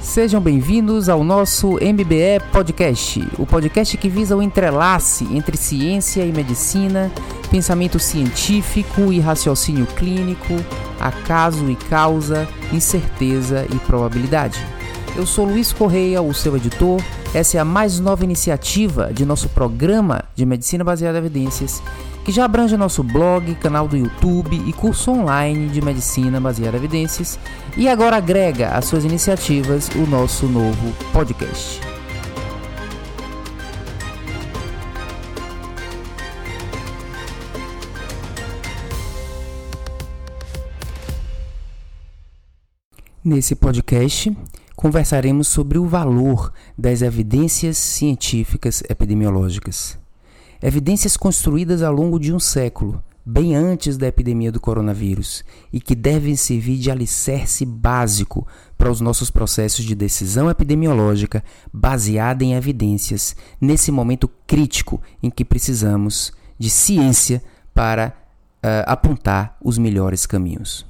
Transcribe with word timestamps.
Sejam 0.00 0.40
bem-vindos 0.40 1.10
ao 1.10 1.22
nosso 1.22 1.74
MBE 1.74 2.40
Podcast, 2.50 3.22
o 3.38 3.44
podcast 3.44 3.96
que 3.98 4.08
visa 4.08 4.34
o 4.34 4.42
entrelace 4.42 5.24
entre 5.30 5.58
ciência 5.58 6.24
e 6.24 6.32
medicina, 6.32 7.12
pensamento 7.50 7.98
científico 7.98 9.12
e 9.12 9.20
raciocínio 9.20 9.86
clínico, 9.86 10.54
acaso 10.98 11.70
e 11.70 11.76
causa, 11.76 12.48
incerteza 12.72 13.66
e 13.72 13.78
probabilidade. 13.80 14.58
Eu 15.14 15.26
sou 15.26 15.44
Luiz 15.44 15.70
Correia, 15.70 16.22
o 16.22 16.32
seu 16.32 16.56
editor. 16.56 17.00
Essa 17.34 17.58
é 17.58 17.60
a 17.60 17.64
mais 17.64 18.00
nova 18.00 18.24
iniciativa 18.24 19.12
de 19.12 19.26
nosso 19.26 19.50
programa 19.50 20.24
de 20.34 20.46
medicina 20.46 20.82
baseada 20.82 21.18
em 21.18 21.20
evidências 21.20 21.82
que 22.30 22.36
já 22.36 22.44
abrange 22.44 22.76
nosso 22.76 23.02
blog, 23.02 23.56
canal 23.56 23.88
do 23.88 23.96
YouTube 23.96 24.54
e 24.54 24.72
curso 24.72 25.10
online 25.10 25.66
de 25.66 25.82
medicina 25.82 26.40
baseada 26.40 26.76
em 26.76 26.78
evidências, 26.78 27.36
e 27.76 27.88
agora 27.88 28.18
agrega 28.18 28.68
às 28.68 28.84
suas 28.84 29.04
iniciativas 29.04 29.88
o 29.96 30.06
nosso 30.06 30.46
novo 30.46 30.94
podcast. 31.12 31.80
Nesse 43.24 43.56
podcast, 43.56 44.32
conversaremos 44.76 45.48
sobre 45.48 45.78
o 45.78 45.86
valor 45.88 46.52
das 46.78 47.02
evidências 47.02 47.76
científicas 47.76 48.84
epidemiológicas. 48.88 49.98
Evidências 50.62 51.16
construídas 51.16 51.82
ao 51.82 51.90
longo 51.90 52.20
de 52.20 52.34
um 52.34 52.38
século, 52.38 53.02
bem 53.24 53.56
antes 53.56 53.96
da 53.96 54.06
epidemia 54.06 54.52
do 54.52 54.60
coronavírus, 54.60 55.42
e 55.72 55.80
que 55.80 55.94
devem 55.94 56.36
servir 56.36 56.76
de 56.76 56.90
alicerce 56.90 57.64
básico 57.64 58.46
para 58.76 58.90
os 58.90 59.00
nossos 59.00 59.30
processos 59.30 59.86
de 59.86 59.94
decisão 59.94 60.50
epidemiológica 60.50 61.42
baseada 61.72 62.44
em 62.44 62.52
evidências, 62.52 63.34
nesse 63.58 63.90
momento 63.90 64.28
crítico 64.46 65.00
em 65.22 65.30
que 65.30 65.46
precisamos 65.46 66.30
de 66.58 66.68
ciência 66.68 67.42
para 67.72 68.12
uh, 68.62 68.84
apontar 68.84 69.56
os 69.64 69.78
melhores 69.78 70.26
caminhos. 70.26 70.84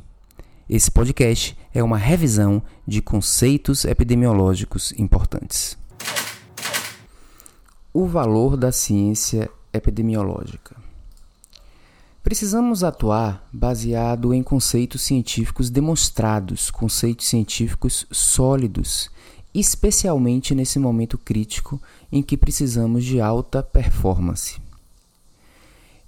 Esse 0.68 0.90
podcast 0.90 1.56
é 1.72 1.80
uma 1.80 1.96
revisão 1.96 2.60
de 2.84 3.00
conceitos 3.00 3.84
epidemiológicos 3.84 4.92
importantes. 4.98 5.78
O 7.92 8.06
valor 8.06 8.56
da 8.56 8.72
ciência 8.72 9.48
epidemiológica. 9.72 10.76
Precisamos 12.22 12.84
atuar 12.84 13.48
baseado 13.50 14.34
em 14.34 14.42
conceitos 14.42 15.02
científicos 15.02 15.70
demonstrados, 15.70 16.70
conceitos 16.70 17.26
científicos 17.26 18.06
sólidos, 18.10 19.10
especialmente 19.54 20.54
nesse 20.54 20.78
momento 20.78 21.16
crítico 21.16 21.80
em 22.12 22.22
que 22.22 22.36
precisamos 22.36 23.04
de 23.04 23.20
alta 23.20 23.62
performance. 23.62 24.60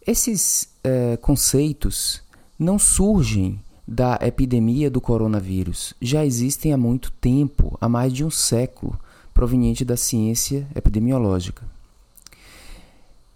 Esses 0.07 0.69
eh, 0.85 1.17
conceitos 1.23 2.23
não 2.59 2.79
surgem 2.79 3.59
da 3.89 4.19
epidemia 4.21 4.91
do 4.91 5.01
coronavírus, 5.01 5.95
já 6.01 6.25
existem 6.25 6.73
há 6.73 6.77
muito 6.77 7.11
tempo, 7.13 7.77
há 7.81 7.89
mais 7.89 8.13
de 8.13 8.25
um 8.25 8.31
século, 8.31 8.99
proveniente 9.33 9.85
da 9.85 9.97
ciência 9.97 10.67
epidemiológica. 10.75 11.72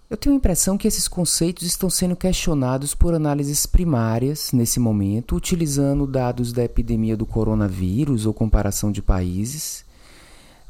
Eu 0.08 0.16
tenho 0.16 0.36
a 0.36 0.38
impressão 0.38 0.78
que 0.78 0.86
esses 0.86 1.08
conceitos 1.08 1.66
estão 1.66 1.90
sendo 1.90 2.14
questionados 2.14 2.94
por 2.94 3.12
análises 3.12 3.66
primárias 3.66 4.52
nesse 4.52 4.78
momento, 4.78 5.34
utilizando 5.34 6.06
dados 6.06 6.52
da 6.52 6.62
epidemia 6.62 7.16
do 7.16 7.26
coronavírus 7.26 8.24
ou 8.24 8.32
comparação 8.32 8.92
de 8.92 9.02
países, 9.02 9.84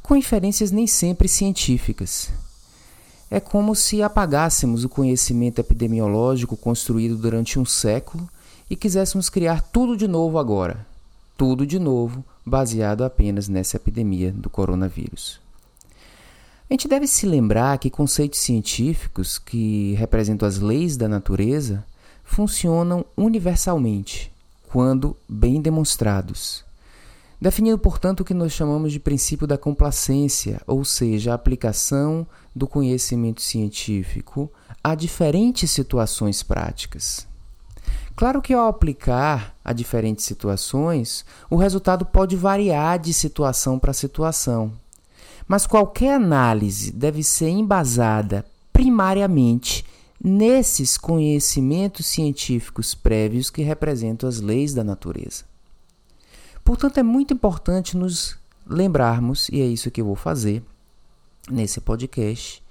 com 0.02 0.16
inferências 0.16 0.70
nem 0.70 0.86
sempre 0.86 1.28
científicas. 1.28 2.30
É 3.30 3.38
como 3.38 3.74
se 3.74 4.02
apagássemos 4.02 4.84
o 4.84 4.88
conhecimento 4.88 5.58
epidemiológico 5.58 6.56
construído 6.56 7.18
durante 7.18 7.58
um 7.58 7.64
século 7.66 8.26
e 8.70 8.76
quiséssemos 8.76 9.28
criar 9.28 9.60
tudo 9.60 9.98
de 9.98 10.08
novo 10.08 10.38
agora. 10.38 10.86
Tudo 11.36 11.66
de 11.66 11.78
novo, 11.78 12.24
baseado 12.44 13.04
apenas 13.04 13.48
nessa 13.48 13.76
epidemia 13.76 14.32
do 14.32 14.48
coronavírus. 14.48 15.44
A 16.68 16.72
gente 16.72 16.88
deve 16.88 17.06
se 17.06 17.26
lembrar 17.26 17.78
que 17.78 17.88
conceitos 17.88 18.40
científicos 18.40 19.38
que 19.38 19.94
representam 19.94 20.48
as 20.48 20.58
leis 20.58 20.96
da 20.96 21.08
natureza 21.08 21.84
funcionam 22.24 23.06
universalmente, 23.16 24.32
quando 24.68 25.16
bem 25.28 25.60
demonstrados. 25.60 26.64
Definindo, 27.40 27.78
portanto, 27.78 28.20
o 28.20 28.24
que 28.24 28.34
nós 28.34 28.52
chamamos 28.52 28.90
de 28.90 28.98
princípio 28.98 29.46
da 29.46 29.56
complacência, 29.56 30.60
ou 30.66 30.84
seja, 30.84 31.30
a 31.30 31.34
aplicação 31.36 32.26
do 32.54 32.66
conhecimento 32.66 33.42
científico 33.42 34.50
a 34.82 34.96
diferentes 34.96 35.70
situações 35.70 36.42
práticas. 36.42 37.28
Claro 38.16 38.42
que 38.42 38.52
ao 38.52 38.66
aplicar 38.66 39.54
a 39.64 39.72
diferentes 39.72 40.24
situações, 40.24 41.24
o 41.48 41.54
resultado 41.54 42.04
pode 42.04 42.34
variar 42.34 42.98
de 42.98 43.12
situação 43.14 43.78
para 43.78 43.92
situação. 43.92 44.72
Mas 45.46 45.66
qualquer 45.66 46.14
análise 46.14 46.90
deve 46.90 47.22
ser 47.22 47.48
embasada 47.48 48.44
primariamente 48.72 49.84
nesses 50.22 50.98
conhecimentos 50.98 52.06
científicos 52.06 52.94
prévios 52.94 53.50
que 53.50 53.62
representam 53.62 54.28
as 54.28 54.40
leis 54.40 54.74
da 54.74 54.82
natureza. 54.82 55.44
Portanto, 56.64 56.98
é 56.98 57.02
muito 57.02 57.32
importante 57.32 57.96
nos 57.96 58.36
lembrarmos, 58.66 59.48
e 59.50 59.60
é 59.60 59.66
isso 59.66 59.90
que 59.90 60.00
eu 60.00 60.06
vou 60.06 60.16
fazer 60.16 60.62
nesse 61.48 61.80
podcast, 61.80 62.62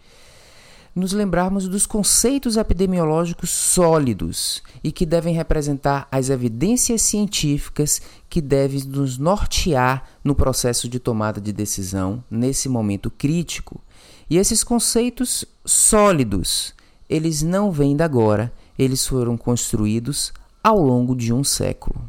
nos 0.96 1.12
lembrarmos 1.12 1.68
dos 1.68 1.86
conceitos 1.86 2.56
epidemiológicos 2.56 3.50
sólidos 3.50 4.64
e 4.82 4.94
que 4.94 5.06
devem 5.06 5.36
representar 5.36 6.08
as 6.10 6.30
evidências 6.30 7.02
científicas 7.02 8.02
que 8.30 8.40
devem 8.40 8.82
nos 8.86 9.18
nortear 9.18 10.08
no 10.24 10.34
processo 10.34 10.88
de 10.88 10.98
tomada 10.98 11.42
de 11.42 11.52
decisão 11.52 12.24
nesse 12.32 12.70
momento 12.70 13.12
crítico. 13.12 13.82
E 14.30 14.38
esses 14.38 14.64
conceitos 14.64 15.44
sólidos, 15.66 16.74
eles 17.10 17.42
não 17.42 17.72
vêm 17.72 17.96
da 17.96 18.06
agora, 18.06 18.52
eles 18.80 19.06
foram 19.06 19.36
construídos 19.36 20.32
ao 20.64 20.80
longo 20.80 21.14
de 21.14 21.34
um 21.34 21.44
século. 21.44 22.02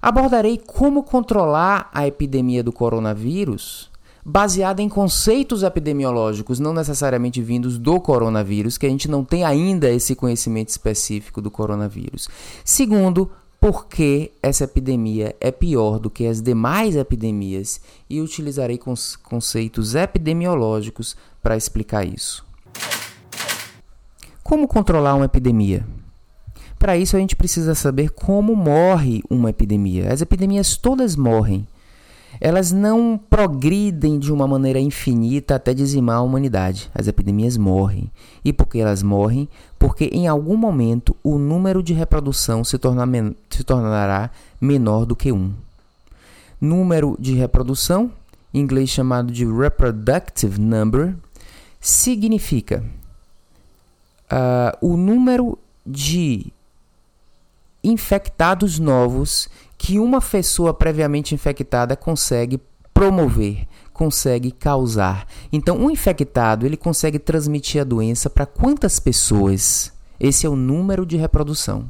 Abordarei 0.00 0.56
como 0.56 1.02
controlar 1.02 1.90
a 1.92 2.06
epidemia 2.06 2.62
do 2.62 2.72
coronavírus 2.72 3.90
baseada 4.28 4.82
em 4.82 4.90
conceitos 4.90 5.62
epidemiológicos, 5.62 6.60
não 6.60 6.74
necessariamente 6.74 7.40
vindos 7.40 7.78
do 7.78 7.98
coronavírus, 7.98 8.76
que 8.76 8.84
a 8.84 8.88
gente 8.90 9.10
não 9.10 9.24
tem 9.24 9.42
ainda 9.42 9.88
esse 9.90 10.14
conhecimento 10.14 10.68
específico 10.68 11.40
do 11.40 11.50
coronavírus. 11.50 12.28
Segundo, 12.62 13.30
porque 13.58 14.30
essa 14.42 14.64
epidemia 14.64 15.34
é 15.40 15.50
pior 15.50 15.98
do 15.98 16.10
que 16.10 16.26
as 16.26 16.42
demais 16.42 16.94
epidemias 16.94 17.80
e 18.08 18.20
utilizarei 18.20 18.78
conceitos 19.22 19.94
epidemiológicos 19.94 21.16
para 21.42 21.56
explicar 21.56 22.06
isso. 22.06 22.44
Como 24.44 24.68
controlar 24.68 25.14
uma 25.14 25.24
epidemia? 25.24 25.86
Para 26.78 26.98
isso 26.98 27.16
a 27.16 27.18
gente 27.18 27.34
precisa 27.34 27.74
saber 27.74 28.10
como 28.10 28.54
morre 28.54 29.22
uma 29.30 29.48
epidemia. 29.48 30.12
As 30.12 30.20
epidemias 30.20 30.76
todas 30.76 31.16
morrem 31.16 31.66
elas 32.40 32.72
não 32.72 33.18
progridem 33.30 34.18
de 34.18 34.32
uma 34.32 34.46
maneira 34.46 34.78
infinita 34.78 35.56
até 35.56 35.74
dizimar 35.74 36.16
a 36.16 36.22
humanidade. 36.22 36.90
As 36.94 37.08
epidemias 37.08 37.56
morrem. 37.56 38.10
E 38.44 38.52
por 38.52 38.66
que 38.66 38.78
elas 38.78 39.02
morrem? 39.02 39.48
Porque 39.78 40.04
em 40.06 40.26
algum 40.28 40.56
momento 40.56 41.16
o 41.22 41.38
número 41.38 41.82
de 41.82 41.92
reprodução 41.92 42.62
se, 42.62 42.78
torna 42.78 43.06
se 43.50 43.64
tornará 43.64 44.30
menor 44.60 45.04
do 45.04 45.16
que 45.16 45.32
um. 45.32 45.52
Número 46.60 47.16
de 47.18 47.34
reprodução, 47.34 48.10
em 48.52 48.60
inglês 48.60 48.90
chamado 48.90 49.32
de 49.32 49.44
reproductive 49.44 50.60
number, 50.60 51.14
significa 51.80 52.84
uh, 54.30 54.76
o 54.80 54.96
número 54.96 55.58
de 55.86 56.52
infectados 57.82 58.78
novos 58.78 59.48
que 59.78 60.00
uma 60.00 60.20
pessoa 60.20 60.74
previamente 60.74 61.34
infectada 61.34 61.96
consegue 61.96 62.60
promover, 62.92 63.66
consegue 63.92 64.50
causar. 64.50 65.24
Então, 65.52 65.78
um 65.78 65.88
infectado, 65.88 66.66
ele 66.66 66.76
consegue 66.76 67.18
transmitir 67.18 67.80
a 67.80 67.84
doença 67.84 68.28
para 68.28 68.44
quantas 68.44 68.98
pessoas? 68.98 69.92
Esse 70.18 70.44
é 70.44 70.48
o 70.48 70.56
número 70.56 71.06
de 71.06 71.16
reprodução. 71.16 71.88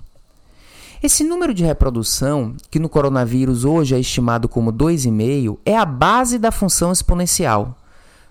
Esse 1.02 1.24
número 1.24 1.54
de 1.54 1.64
reprodução, 1.64 2.54
que 2.70 2.78
no 2.78 2.88
coronavírus 2.88 3.64
hoje 3.64 3.94
é 3.94 4.00
estimado 4.00 4.48
como 4.48 4.72
2,5, 4.72 5.58
é 5.64 5.76
a 5.76 5.86
base 5.86 6.38
da 6.38 6.50
função 6.50 6.92
exponencial. 6.92 7.78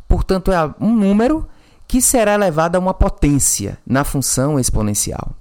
Portanto, 0.08 0.52
é 0.52 0.76
um 0.80 0.94
número 0.94 1.48
que 1.88 2.02
será 2.02 2.34
elevado 2.34 2.76
a 2.76 2.80
uma 2.80 2.94
potência 2.94 3.80
na 3.88 4.04
função 4.04 4.60
exponencial. 4.60 5.34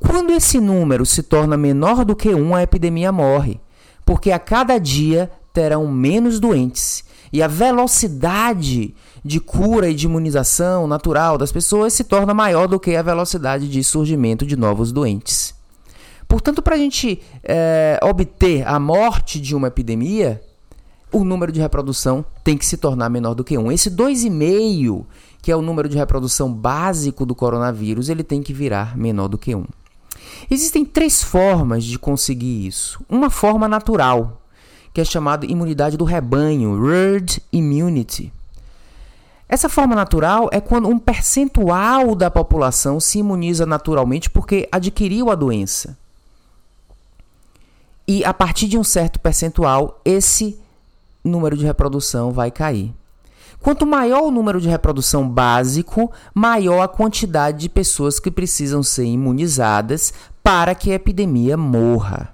Quando 0.00 0.32
esse 0.32 0.58
número 0.58 1.04
se 1.04 1.22
torna 1.22 1.56
menor 1.56 2.04
do 2.04 2.16
que 2.16 2.34
1, 2.34 2.54
a 2.54 2.62
epidemia 2.62 3.12
morre, 3.12 3.60
porque 4.04 4.32
a 4.32 4.38
cada 4.38 4.78
dia 4.78 5.30
terão 5.52 5.86
menos 5.86 6.40
doentes 6.40 7.04
e 7.32 7.42
a 7.42 7.46
velocidade 7.46 8.94
de 9.24 9.38
cura 9.38 9.88
e 9.88 9.94
de 9.94 10.06
imunização 10.06 10.86
natural 10.86 11.38
das 11.38 11.52
pessoas 11.52 11.92
se 11.92 12.02
torna 12.02 12.34
maior 12.34 12.66
do 12.66 12.80
que 12.80 12.96
a 12.96 13.02
velocidade 13.02 13.68
de 13.68 13.84
surgimento 13.84 14.46
de 14.46 14.56
novos 14.56 14.90
doentes. 14.90 15.54
Portanto, 16.26 16.62
para 16.62 16.76
a 16.76 16.78
gente 16.78 17.20
é, 17.42 17.98
obter 18.02 18.66
a 18.66 18.78
morte 18.78 19.40
de 19.40 19.54
uma 19.54 19.68
epidemia, 19.68 20.40
o 21.12 21.24
número 21.24 21.50
de 21.50 21.60
reprodução 21.60 22.24
tem 22.44 22.56
que 22.56 22.64
se 22.64 22.76
tornar 22.76 23.10
menor 23.10 23.34
do 23.34 23.44
que 23.44 23.58
1. 23.58 23.72
Esse 23.72 23.90
2,5, 23.90 25.04
que 25.42 25.50
é 25.50 25.56
o 25.56 25.62
número 25.62 25.88
de 25.88 25.98
reprodução 25.98 26.52
básico 26.52 27.26
do 27.26 27.34
coronavírus, 27.34 28.08
ele 28.08 28.22
tem 28.22 28.42
que 28.42 28.52
virar 28.52 28.96
menor 28.96 29.28
do 29.28 29.36
que 29.36 29.54
1. 29.54 29.64
Existem 30.48 30.84
três 30.84 31.22
formas 31.22 31.84
de 31.84 31.98
conseguir 31.98 32.66
isso. 32.66 33.04
Uma 33.08 33.30
forma 33.30 33.66
natural, 33.66 34.40
que 34.94 35.00
é 35.00 35.04
chamada 35.04 35.46
imunidade 35.46 35.96
do 35.96 36.04
rebanho, 36.04 36.88
herd 36.88 37.42
immunity. 37.52 38.32
Essa 39.48 39.68
forma 39.68 39.96
natural 39.96 40.48
é 40.52 40.60
quando 40.60 40.88
um 40.88 40.98
percentual 40.98 42.14
da 42.14 42.30
população 42.30 43.00
se 43.00 43.18
imuniza 43.18 43.66
naturalmente 43.66 44.30
porque 44.30 44.68
adquiriu 44.70 45.28
a 45.28 45.34
doença. 45.34 45.98
E 48.06 48.24
a 48.24 48.32
partir 48.32 48.68
de 48.68 48.78
um 48.78 48.84
certo 48.84 49.18
percentual, 49.18 50.00
esse 50.04 50.56
número 51.24 51.56
de 51.56 51.64
reprodução 51.64 52.30
vai 52.30 52.50
cair. 52.50 52.94
Quanto 53.60 53.84
maior 53.84 54.22
o 54.22 54.30
número 54.30 54.60
de 54.60 54.68
reprodução 54.68 55.28
básico, 55.28 56.10
maior 56.34 56.80
a 56.80 56.88
quantidade 56.88 57.58
de 57.58 57.68
pessoas 57.68 58.18
que 58.18 58.30
precisam 58.30 58.82
ser 58.82 59.04
imunizadas 59.04 60.14
para 60.42 60.74
que 60.74 60.90
a 60.90 60.94
epidemia 60.94 61.56
morra. 61.56 62.32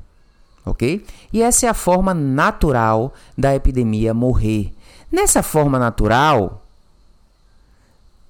Ok? 0.64 1.04
E 1.32 1.42
essa 1.42 1.66
é 1.66 1.68
a 1.68 1.74
forma 1.74 2.12
natural 2.12 3.14
da 3.36 3.54
epidemia 3.54 4.12
morrer. 4.12 4.72
Nessa 5.10 5.42
forma 5.42 5.78
natural, 5.78 6.64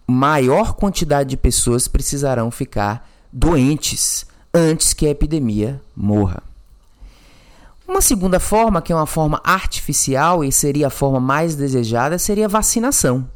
maior 0.07 0.75
quantidade 0.75 1.31
de 1.31 1.37
pessoas 1.37 1.89
precisarão 1.89 2.51
ficar 2.51 3.09
doentes 3.33 4.27
antes 4.53 4.93
que 4.93 5.07
a 5.07 5.11
epidemia 5.11 5.81
morra. 5.97 6.43
Uma 7.89 8.01
segunda 8.01 8.41
forma, 8.41 8.83
que 8.83 8.93
é 8.93 8.97
uma 8.97 9.07
forma 9.07 9.41
artificial 9.45 10.45
e 10.45 10.51
seria 10.51 10.89
a 10.89 10.91
forma 10.91 11.21
mais 11.21 11.55
desejada, 11.55 12.19
seria 12.19 12.47
a 12.47 12.49
vacinação. 12.49 13.29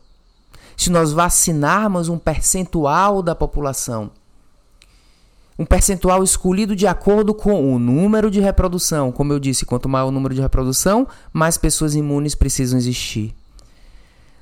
Se 0.77 0.91
nós 0.91 1.13
vacinarmos 1.13 2.09
um 2.09 2.19
percentual 2.19 3.23
da 3.23 3.35
população, 3.35 4.11
um 5.61 5.67
percentual 5.67 6.25
escolhido 6.25 6.75
de 6.75 6.87
acordo 6.87 7.35
com 7.35 7.75
o 7.75 7.79
número 7.79 8.31
de 8.31 8.41
reprodução, 8.41 9.13
como 9.13 9.31
eu 9.35 9.39
disse, 9.39 9.67
quanto 9.67 9.91
maior 9.91 10.07
o 10.07 10.11
número 10.11 10.35
de 10.35 10.41
reprodução, 10.41 11.07
mais 11.35 11.59
pessoas 11.59 11.95
imunes 11.95 12.35
precisam 12.35 12.79
existir. 12.79 13.35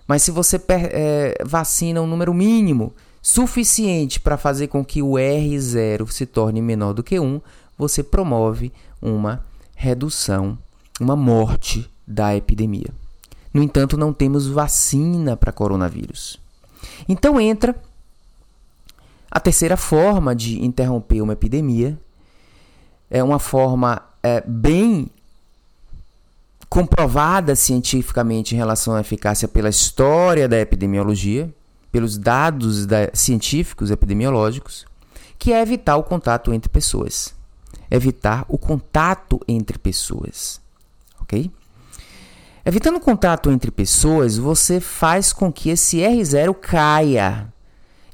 Mas 0.06 0.22
se 0.22 0.30
você 0.30 0.60
é, 0.68 1.42
vacina 1.44 2.00
um 2.00 2.06
número 2.06 2.32
mínimo 2.32 2.94
suficiente 3.20 4.20
para 4.20 4.38
fazer 4.38 4.68
com 4.68 4.84
que 4.84 5.02
o 5.02 5.14
R0 5.14 6.08
se 6.08 6.24
torne 6.24 6.62
menor 6.62 6.92
do 6.92 7.02
que 7.02 7.18
1, 7.18 7.40
você 7.76 8.00
promove 8.04 8.72
uma 9.02 9.44
redução, 9.74 10.56
uma 11.00 11.16
morte 11.16 11.90
da 12.06 12.36
epidemia. 12.36 12.94
No 13.52 13.60
entanto, 13.60 13.96
não 13.96 14.12
temos 14.12 14.46
vacina 14.46 15.36
para 15.36 15.50
coronavírus. 15.50 16.38
Então 17.08 17.40
entra 17.40 17.74
a 19.30 19.40
terceira 19.40 19.76
forma 19.76 20.34
de 20.34 20.62
interromper 20.64 21.20
uma 21.20 21.32
epidemia. 21.32 21.98
É 23.10 23.22
uma 23.22 23.38
forma 23.38 24.02
é, 24.22 24.42
bem 24.46 25.10
comprovada 26.68 27.56
cientificamente 27.56 28.54
em 28.54 28.58
relação 28.58 28.94
à 28.94 29.00
eficácia 29.00 29.48
pela 29.48 29.68
história 29.68 30.46
da 30.46 30.58
epidemiologia, 30.58 31.52
pelos 31.90 32.18
dados 32.18 32.84
da, 32.84 33.10
científicos 33.14 33.90
epidemiológicos, 33.90 34.86
que 35.38 35.52
é 35.52 35.62
evitar 35.62 35.96
o 35.96 36.02
contato 36.02 36.52
entre 36.52 36.68
pessoas. 36.68 37.34
Evitar 37.90 38.44
o 38.48 38.58
contato 38.58 39.40
entre 39.48 39.78
pessoas. 39.78 40.60
Ok? 41.20 41.50
Evitando 42.64 42.96
o 42.96 43.00
contato 43.00 43.50
entre 43.50 43.70
pessoas, 43.70 44.36
você 44.36 44.78
faz 44.78 45.32
com 45.32 45.50
que 45.50 45.70
esse 45.70 45.98
R0 45.98 46.54
caia. 46.54 47.50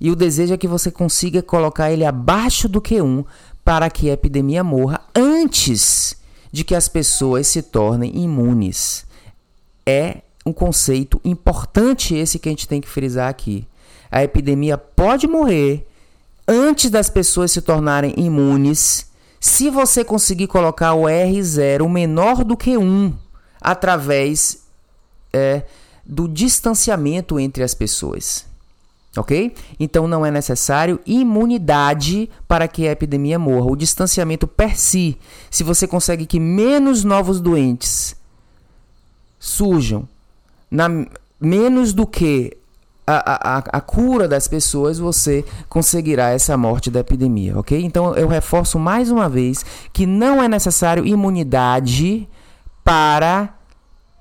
E 0.04 0.10
o 0.10 0.14
desejo 0.14 0.52
é 0.52 0.58
que 0.58 0.68
você 0.68 0.90
consiga 0.90 1.40
colocar 1.40 1.90
ele 1.90 2.04
abaixo 2.04 2.68
do 2.68 2.78
Q1 2.78 3.24
para 3.64 3.88
que 3.88 4.10
a 4.10 4.12
epidemia 4.12 4.62
morra 4.62 5.00
antes 5.14 6.14
de 6.52 6.62
que 6.62 6.74
as 6.74 6.88
pessoas 6.88 7.46
se 7.46 7.62
tornem 7.62 8.14
imunes. 8.14 9.06
É 9.86 10.18
um 10.44 10.52
conceito 10.52 11.18
importante 11.24 12.14
esse 12.14 12.38
que 12.38 12.50
a 12.50 12.52
gente 12.52 12.68
tem 12.68 12.82
que 12.82 12.88
frisar 12.88 13.30
aqui. 13.30 13.66
A 14.10 14.22
epidemia 14.22 14.76
pode 14.76 15.26
morrer 15.26 15.88
antes 16.46 16.90
das 16.90 17.08
pessoas 17.08 17.50
se 17.52 17.62
tornarem 17.62 18.12
imunes 18.18 19.06
se 19.40 19.70
você 19.70 20.04
conseguir 20.04 20.48
colocar 20.48 20.92
o 20.92 21.04
R0 21.04 21.88
menor 21.88 22.44
do 22.44 22.58
que 22.58 22.76
1 22.76 23.10
através 23.58 24.66
é, 25.32 25.62
do 26.04 26.28
distanciamento 26.28 27.40
entre 27.40 27.64
as 27.64 27.72
pessoas 27.72 28.52
ok? 29.16 29.55
Então 29.78 30.06
não 30.08 30.25
é 30.25 30.31
necessário 30.31 31.00
imunidade 31.06 32.28
para 32.49 32.66
que 32.69 32.87
a 32.87 32.93
epidemia 32.93 33.38
morra. 33.38 33.70
O 33.70 33.76
distanciamento 33.76 34.46
per 34.46 34.78
si, 34.78 35.19
se 35.50 35.62
você 35.62 35.87
consegue 35.87 36.26
que 36.26 36.40
menos 36.40 37.05
novos 37.05 37.40
doentes 37.40 38.16
surjam, 39.38 40.08
na, 40.70 40.88
menos 41.40 41.93
do 41.93 42.06
que 42.06 42.56
a, 43.06 43.56
a, 43.56 43.58
a 43.58 43.81
cura 43.81 44.26
das 44.26 44.49
pessoas, 44.49 44.99
você 44.99 45.44
conseguirá 45.69 46.31
essa 46.31 46.56
morte 46.56 46.90
da 46.90 47.00
epidemia, 47.00 47.58
ok? 47.58 47.82
Então 47.84 48.14
eu 48.14 48.26
reforço 48.26 48.78
mais 48.78 49.10
uma 49.10 49.28
vez 49.28 49.64
que 49.93 50.06
não 50.06 50.43
é 50.43 50.49
necessário 50.49 51.06
imunidade 51.06 52.26
para 52.82 53.55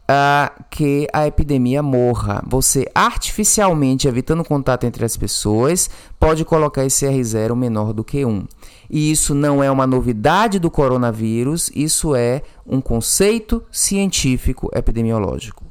uh, 0.04 0.64
que 0.70 1.08
a 1.14 1.28
epidemia 1.28 1.82
morra. 1.82 2.44
Você 2.48 2.90
artificialmente, 2.94 4.08
evitando 4.08 4.44
contato 4.44 4.86
entre 4.86 5.06
as 5.06 5.18
pessoas, 5.18 5.90
pode 6.20 6.46
colocar 6.46 6.86
esse 6.86 7.06
R0 7.06 7.56
menor 7.56 7.94
do 7.94 8.04
que 8.04 8.26
1. 8.26 8.46
E 8.90 9.12
isso 9.12 9.34
não 9.34 9.64
é 9.64 9.72
uma 9.72 9.88
novidade 9.88 10.60
do 10.60 10.70
coronavírus, 10.70 11.72
isso 11.74 12.16
é 12.16 12.42
um 12.66 12.80
conceito 12.80 13.64
científico 13.72 14.70
epidemiológico. 14.74 15.64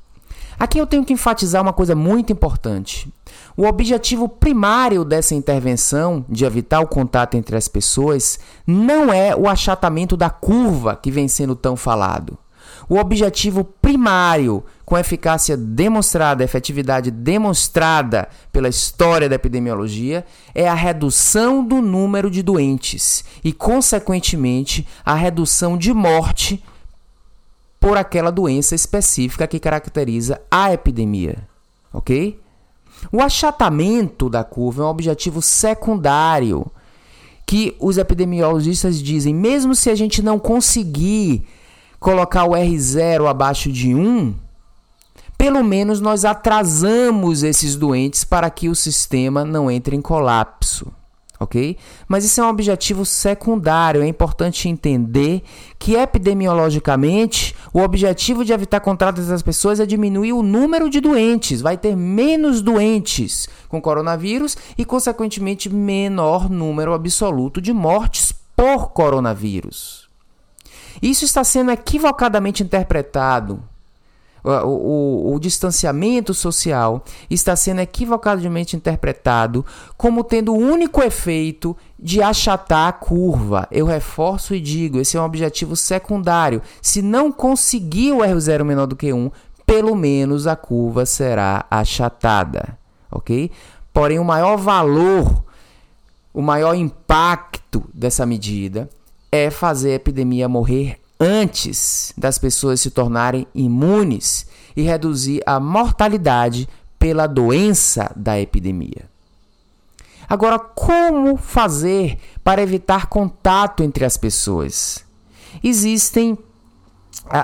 Aqui 0.58 0.78
eu 0.78 0.86
tenho 0.86 1.04
que 1.04 1.12
enfatizar 1.12 1.60
uma 1.60 1.72
coisa 1.72 1.94
muito 1.94 2.32
importante. 2.32 3.12
O 3.56 3.64
objetivo 3.64 4.28
primário 4.28 5.04
dessa 5.04 5.34
intervenção 5.34 6.24
de 6.28 6.44
evitar 6.44 6.80
o 6.80 6.86
contato 6.86 7.36
entre 7.36 7.56
as 7.56 7.66
pessoas 7.66 8.38
não 8.66 9.12
é 9.12 9.34
o 9.34 9.48
achatamento 9.48 10.16
da 10.16 10.30
curva 10.30 10.94
que 10.94 11.10
vem 11.10 11.26
sendo 11.26 11.56
tão 11.56 11.74
falado. 11.74 12.38
O 12.88 12.96
objetivo 12.96 13.64
primário, 13.64 14.64
com 14.84 14.98
eficácia 14.98 15.56
demonstrada, 15.56 16.44
efetividade 16.44 17.10
demonstrada 17.10 18.28
pela 18.52 18.68
história 18.68 19.28
da 19.28 19.36
epidemiologia, 19.36 20.24
é 20.54 20.68
a 20.68 20.74
redução 20.74 21.64
do 21.64 21.80
número 21.80 22.30
de 22.30 22.42
doentes 22.42 23.24
e, 23.42 23.52
consequentemente, 23.52 24.86
a 25.04 25.14
redução 25.14 25.76
de 25.76 25.92
morte 25.92 26.62
por 27.78 27.96
aquela 27.96 28.30
doença 28.30 28.74
específica 28.74 29.46
que 29.46 29.58
caracteriza 29.58 30.40
a 30.50 30.72
epidemia. 30.72 31.48
Ok? 31.92 32.40
O 33.10 33.20
achatamento 33.20 34.28
da 34.30 34.44
curva 34.44 34.82
é 34.82 34.86
um 34.86 34.88
objetivo 34.88 35.42
secundário 35.42 36.70
que 37.44 37.76
os 37.80 37.98
epidemiologistas 37.98 39.02
dizem, 39.02 39.34
mesmo 39.34 39.74
se 39.74 39.90
a 39.90 39.94
gente 39.94 40.22
não 40.22 40.38
conseguir 40.38 41.44
colocar 42.02 42.44
o 42.44 42.50
R0 42.50 43.30
abaixo 43.30 43.70
de 43.70 43.94
1, 43.94 44.34
pelo 45.38 45.62
menos 45.62 46.00
nós 46.00 46.24
atrasamos 46.24 47.42
esses 47.42 47.76
doentes 47.76 48.24
para 48.24 48.50
que 48.50 48.68
o 48.68 48.74
sistema 48.74 49.44
não 49.44 49.70
entre 49.70 49.96
em 49.96 50.02
colapso. 50.02 50.92
Ok? 51.38 51.76
Mas 52.06 52.24
isso 52.24 52.40
é 52.40 52.44
um 52.44 52.48
objetivo 52.48 53.04
secundário. 53.04 54.02
É 54.02 54.06
importante 54.06 54.68
entender 54.68 55.42
que 55.76 55.96
epidemiologicamente 55.96 57.54
o 57.72 57.80
objetivo 57.80 58.44
de 58.44 58.52
evitar 58.52 58.78
contatos 58.78 59.26
das 59.26 59.42
pessoas 59.42 59.80
é 59.80 59.86
diminuir 59.86 60.34
o 60.34 60.42
número 60.42 60.88
de 60.88 61.00
doentes. 61.00 61.60
Vai 61.60 61.76
ter 61.76 61.96
menos 61.96 62.62
doentes 62.62 63.48
com 63.68 63.80
coronavírus 63.80 64.56
e, 64.78 64.84
consequentemente, 64.84 65.68
menor 65.68 66.48
número 66.48 66.94
absoluto 66.94 67.60
de 67.60 67.72
mortes 67.72 68.32
por 68.56 68.90
coronavírus. 68.90 70.01
Isso 71.02 71.24
está 71.24 71.42
sendo 71.42 71.72
equivocadamente 71.72 72.62
interpretado. 72.62 73.60
o, 74.44 74.50
o, 74.50 75.34
o, 75.34 75.40
distanciamento 75.40 76.32
social 76.32 77.04
está 77.28 77.56
sendo 77.56 77.80
equivocadamente 77.80 78.76
interpretado 78.76 79.66
como 79.96 80.22
tendo 80.22 80.52
o 80.52 80.58
único 80.58 81.02
efeito 81.02 81.76
de 81.98 82.22
achatar 82.22 82.88
a 82.88 82.92
curva. 82.92 83.66
Eu 83.70 83.84
reforço 83.84 84.54
e 84.54 84.60
digo, 84.60 85.00
esse 85.00 85.16
é 85.16 85.20
um 85.20 85.24
objetivo 85.24 85.74
secundário. 85.74 86.62
Se 86.80 87.02
não 87.02 87.32
conseguir 87.32 88.12
o 88.12 88.18
R0 88.18 88.62
menor 88.62 88.86
do 88.86 88.96
que 88.96 89.12
1, 89.12 89.28
pelo 89.66 89.96
menos 89.96 90.46
a 90.46 90.54
curva 90.54 91.04
será 91.04 91.66
achatada, 91.68 92.78
ok? 93.10 93.50
Porém, 93.92 94.18
o 94.18 94.24
maior 94.24 94.56
valor, 94.56 95.42
o 96.32 96.40
maior 96.42 96.74
impacto 96.74 97.84
dessa 97.92 98.24
medida 98.24 98.88
é 99.32 99.50
fazer 99.50 99.92
a 99.92 99.94
epidemia 99.94 100.46
morrer 100.46 101.00
antes 101.18 102.12
das 102.18 102.38
pessoas 102.38 102.80
se 102.82 102.90
tornarem 102.90 103.46
imunes 103.54 104.46
e 104.76 104.82
reduzir 104.82 105.42
a 105.46 105.58
mortalidade 105.58 106.68
pela 106.98 107.26
doença 107.26 108.12
da 108.14 108.38
epidemia. 108.38 109.10
Agora, 110.28 110.58
como 110.58 111.36
fazer 111.36 112.18
para 112.44 112.62
evitar 112.62 113.06
contato 113.06 113.82
entre 113.82 114.04
as 114.04 114.16
pessoas? 114.16 115.04
Existem 115.64 116.38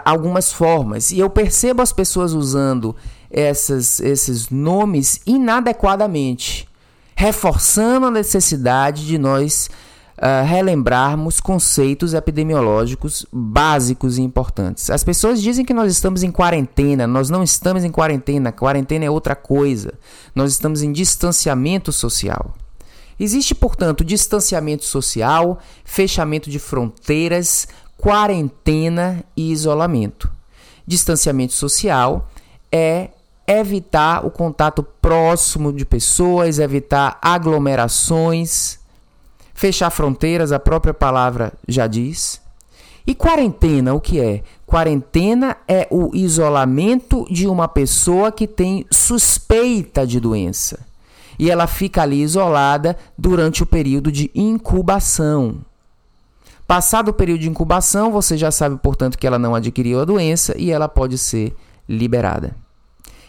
algumas 0.04 0.52
formas 0.52 1.10
e 1.10 1.18
eu 1.18 1.30
percebo 1.30 1.82
as 1.82 1.92
pessoas 1.92 2.32
usando 2.32 2.94
essas, 3.30 4.00
esses 4.00 4.48
nomes 4.48 5.20
inadequadamente, 5.26 6.68
reforçando 7.14 8.06
a 8.06 8.10
necessidade 8.10 9.06
de 9.06 9.18
nós 9.18 9.68
uh, 10.18 10.44
relembrarmos 10.44 11.40
conceitos 11.40 12.14
epidemiológicos 12.14 13.24
básicos 13.32 14.18
e 14.18 14.22
importantes. 14.22 14.90
As 14.90 15.04
pessoas 15.04 15.40
dizem 15.40 15.64
que 15.64 15.72
nós 15.72 15.90
estamos 15.92 16.22
em 16.22 16.30
quarentena, 16.30 17.06
nós 17.06 17.30
não 17.30 17.42
estamos 17.42 17.84
em 17.84 17.90
quarentena, 17.90 18.52
quarentena 18.52 19.04
é 19.04 19.10
outra 19.10 19.34
coisa. 19.34 19.94
Nós 20.34 20.52
estamos 20.52 20.82
em 20.82 20.92
distanciamento 20.92 21.92
social. 21.92 22.54
Existe, 23.18 23.54
portanto, 23.54 24.04
distanciamento 24.04 24.84
social, 24.84 25.58
fechamento 25.84 26.48
de 26.48 26.58
fronteiras, 26.58 27.66
quarentena 27.96 29.24
e 29.36 29.50
isolamento. 29.50 30.30
Distanciamento 30.86 31.52
social 31.52 32.28
é 32.70 33.10
evitar 33.46 34.24
o 34.24 34.30
contato 34.30 34.82
próximo 34.82 35.72
de 35.72 35.84
pessoas, 35.84 36.58
evitar 36.58 37.18
aglomerações, 37.22 38.78
Fechar 39.58 39.90
fronteiras, 39.90 40.52
a 40.52 40.60
própria 40.60 40.94
palavra 40.94 41.52
já 41.66 41.88
diz. 41.88 42.40
E 43.04 43.12
quarentena, 43.12 43.92
o 43.92 44.00
que 44.00 44.20
é? 44.20 44.44
Quarentena 44.64 45.56
é 45.66 45.88
o 45.90 46.14
isolamento 46.14 47.26
de 47.28 47.48
uma 47.48 47.66
pessoa 47.66 48.30
que 48.30 48.46
tem 48.46 48.86
suspeita 48.88 50.06
de 50.06 50.20
doença. 50.20 50.78
E 51.36 51.50
ela 51.50 51.66
fica 51.66 52.02
ali 52.02 52.22
isolada 52.22 52.96
durante 53.18 53.64
o 53.64 53.66
período 53.66 54.12
de 54.12 54.30
incubação. 54.32 55.56
Passado 56.64 57.08
o 57.08 57.12
período 57.12 57.40
de 57.40 57.50
incubação, 57.50 58.12
você 58.12 58.36
já 58.36 58.52
sabe, 58.52 58.76
portanto, 58.76 59.18
que 59.18 59.26
ela 59.26 59.40
não 59.40 59.56
adquiriu 59.56 60.00
a 60.00 60.04
doença 60.04 60.54
e 60.56 60.70
ela 60.70 60.88
pode 60.88 61.18
ser 61.18 61.52
liberada. 61.88 62.54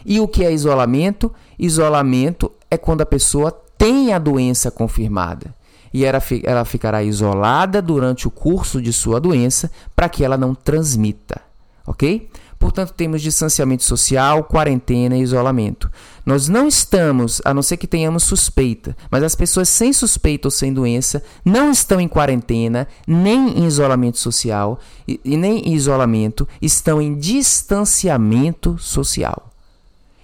E 0.06 0.20
o 0.20 0.28
que 0.28 0.44
é 0.44 0.52
isolamento? 0.52 1.34
Isolamento 1.58 2.52
é 2.70 2.78
quando 2.78 3.00
a 3.00 3.06
pessoa 3.06 3.50
tem 3.76 4.12
a 4.12 4.18
doença 4.20 4.70
confirmada 4.70 5.58
e 5.92 6.04
ela, 6.04 6.22
ela 6.44 6.64
ficará 6.64 7.02
isolada 7.02 7.82
durante 7.82 8.26
o 8.26 8.30
curso 8.30 8.80
de 8.80 8.92
sua 8.92 9.20
doença 9.20 9.70
para 9.94 10.08
que 10.08 10.24
ela 10.24 10.36
não 10.36 10.54
transmita, 10.54 11.40
ok? 11.86 12.30
Portanto, 12.60 12.92
temos 12.92 13.22
distanciamento 13.22 13.82
social, 13.82 14.44
quarentena 14.44 15.16
e 15.16 15.22
isolamento. 15.22 15.90
Nós 16.26 16.46
não 16.46 16.68
estamos, 16.68 17.40
a 17.42 17.54
não 17.54 17.62
ser 17.62 17.78
que 17.78 17.86
tenhamos 17.86 18.22
suspeita, 18.22 18.94
mas 19.10 19.22
as 19.22 19.34
pessoas 19.34 19.66
sem 19.70 19.94
suspeita 19.94 20.48
ou 20.48 20.50
sem 20.50 20.70
doença 20.70 21.22
não 21.42 21.70
estão 21.70 21.98
em 21.98 22.06
quarentena, 22.06 22.86
nem 23.06 23.58
em 23.58 23.66
isolamento 23.66 24.18
social 24.18 24.78
e, 25.08 25.18
e 25.24 25.38
nem 25.38 25.60
em 25.60 25.72
isolamento, 25.72 26.46
estão 26.60 27.00
em 27.00 27.16
distanciamento 27.16 28.76
social. 28.78 29.50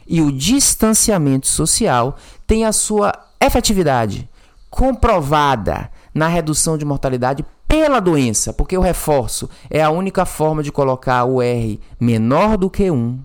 E 0.06 0.20
o 0.20 0.30
distanciamento 0.30 1.46
social 1.46 2.18
tem 2.46 2.66
a 2.66 2.72
sua 2.72 3.14
efetividade 3.40 4.28
comprovada 4.76 5.90
na 6.12 6.28
redução 6.28 6.76
de 6.76 6.84
mortalidade 6.84 7.42
pela 7.66 7.98
doença, 7.98 8.52
porque 8.52 8.76
eu 8.76 8.82
reforço, 8.82 9.48
é 9.70 9.82
a 9.82 9.88
única 9.88 10.26
forma 10.26 10.62
de 10.62 10.70
colocar 10.70 11.24
o 11.24 11.40
R 11.40 11.80
menor 11.98 12.58
do 12.58 12.68
que 12.68 12.90
1 12.90 13.18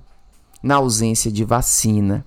na 0.64 0.76
ausência 0.76 1.30
de 1.30 1.44
vacina. 1.44 2.26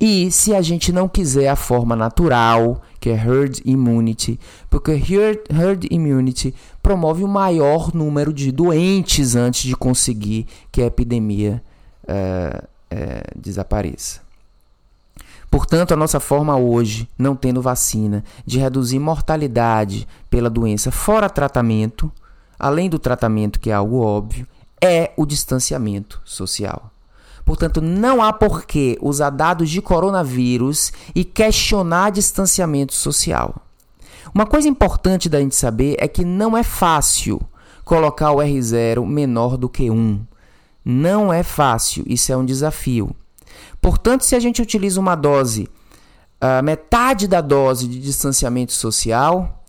E 0.00 0.30
se 0.30 0.54
a 0.54 0.62
gente 0.62 0.92
não 0.92 1.08
quiser 1.08 1.48
a 1.48 1.56
forma 1.56 1.96
natural, 1.96 2.80
que 3.00 3.10
é 3.10 3.14
herd 3.14 3.60
immunity, 3.64 4.38
porque 4.70 4.92
herd, 4.92 5.40
herd 5.50 5.88
immunity 5.90 6.54
promove 6.80 7.24
o 7.24 7.28
maior 7.28 7.92
número 7.92 8.32
de 8.32 8.52
doentes 8.52 9.34
antes 9.34 9.62
de 9.62 9.74
conseguir 9.74 10.46
que 10.70 10.80
a 10.80 10.86
epidemia 10.86 11.60
é, 12.06 12.62
é, 12.88 13.22
desapareça. 13.34 14.20
Portanto, 15.52 15.92
a 15.92 15.96
nossa 15.98 16.18
forma 16.18 16.56
hoje, 16.56 17.06
não 17.18 17.36
tendo 17.36 17.60
vacina, 17.60 18.24
de 18.46 18.58
reduzir 18.58 18.98
mortalidade 18.98 20.08
pela 20.30 20.48
doença 20.48 20.90
fora 20.90 21.28
tratamento, 21.28 22.10
além 22.58 22.88
do 22.88 22.98
tratamento, 22.98 23.60
que 23.60 23.68
é 23.68 23.74
algo 23.74 24.00
óbvio, 24.00 24.46
é 24.82 25.12
o 25.14 25.26
distanciamento 25.26 26.22
social. 26.24 26.90
Portanto, 27.44 27.82
não 27.82 28.22
há 28.22 28.32
porquê 28.32 28.96
usar 29.02 29.28
dados 29.28 29.68
de 29.68 29.82
coronavírus 29.82 30.90
e 31.14 31.22
questionar 31.22 32.10
distanciamento 32.12 32.94
social. 32.94 33.54
Uma 34.34 34.46
coisa 34.46 34.68
importante 34.68 35.28
da 35.28 35.38
gente 35.38 35.54
saber 35.54 35.96
é 35.98 36.08
que 36.08 36.24
não 36.24 36.56
é 36.56 36.62
fácil 36.62 37.38
colocar 37.84 38.32
o 38.32 38.38
R0 38.38 39.04
menor 39.04 39.58
do 39.58 39.68
que 39.68 39.90
1. 39.90 40.18
Não 40.82 41.30
é 41.30 41.42
fácil, 41.42 42.04
isso 42.06 42.32
é 42.32 42.36
um 42.38 42.44
desafio. 42.46 43.14
Portanto, 43.82 44.24
se 44.24 44.36
a 44.36 44.40
gente 44.40 44.62
utiliza 44.62 45.00
uma 45.00 45.16
dose, 45.16 45.68
uh, 46.40 46.62
metade 46.62 47.26
da 47.26 47.40
dose 47.40 47.88
de 47.88 47.98
distanciamento 48.00 48.72
social, 48.72 49.62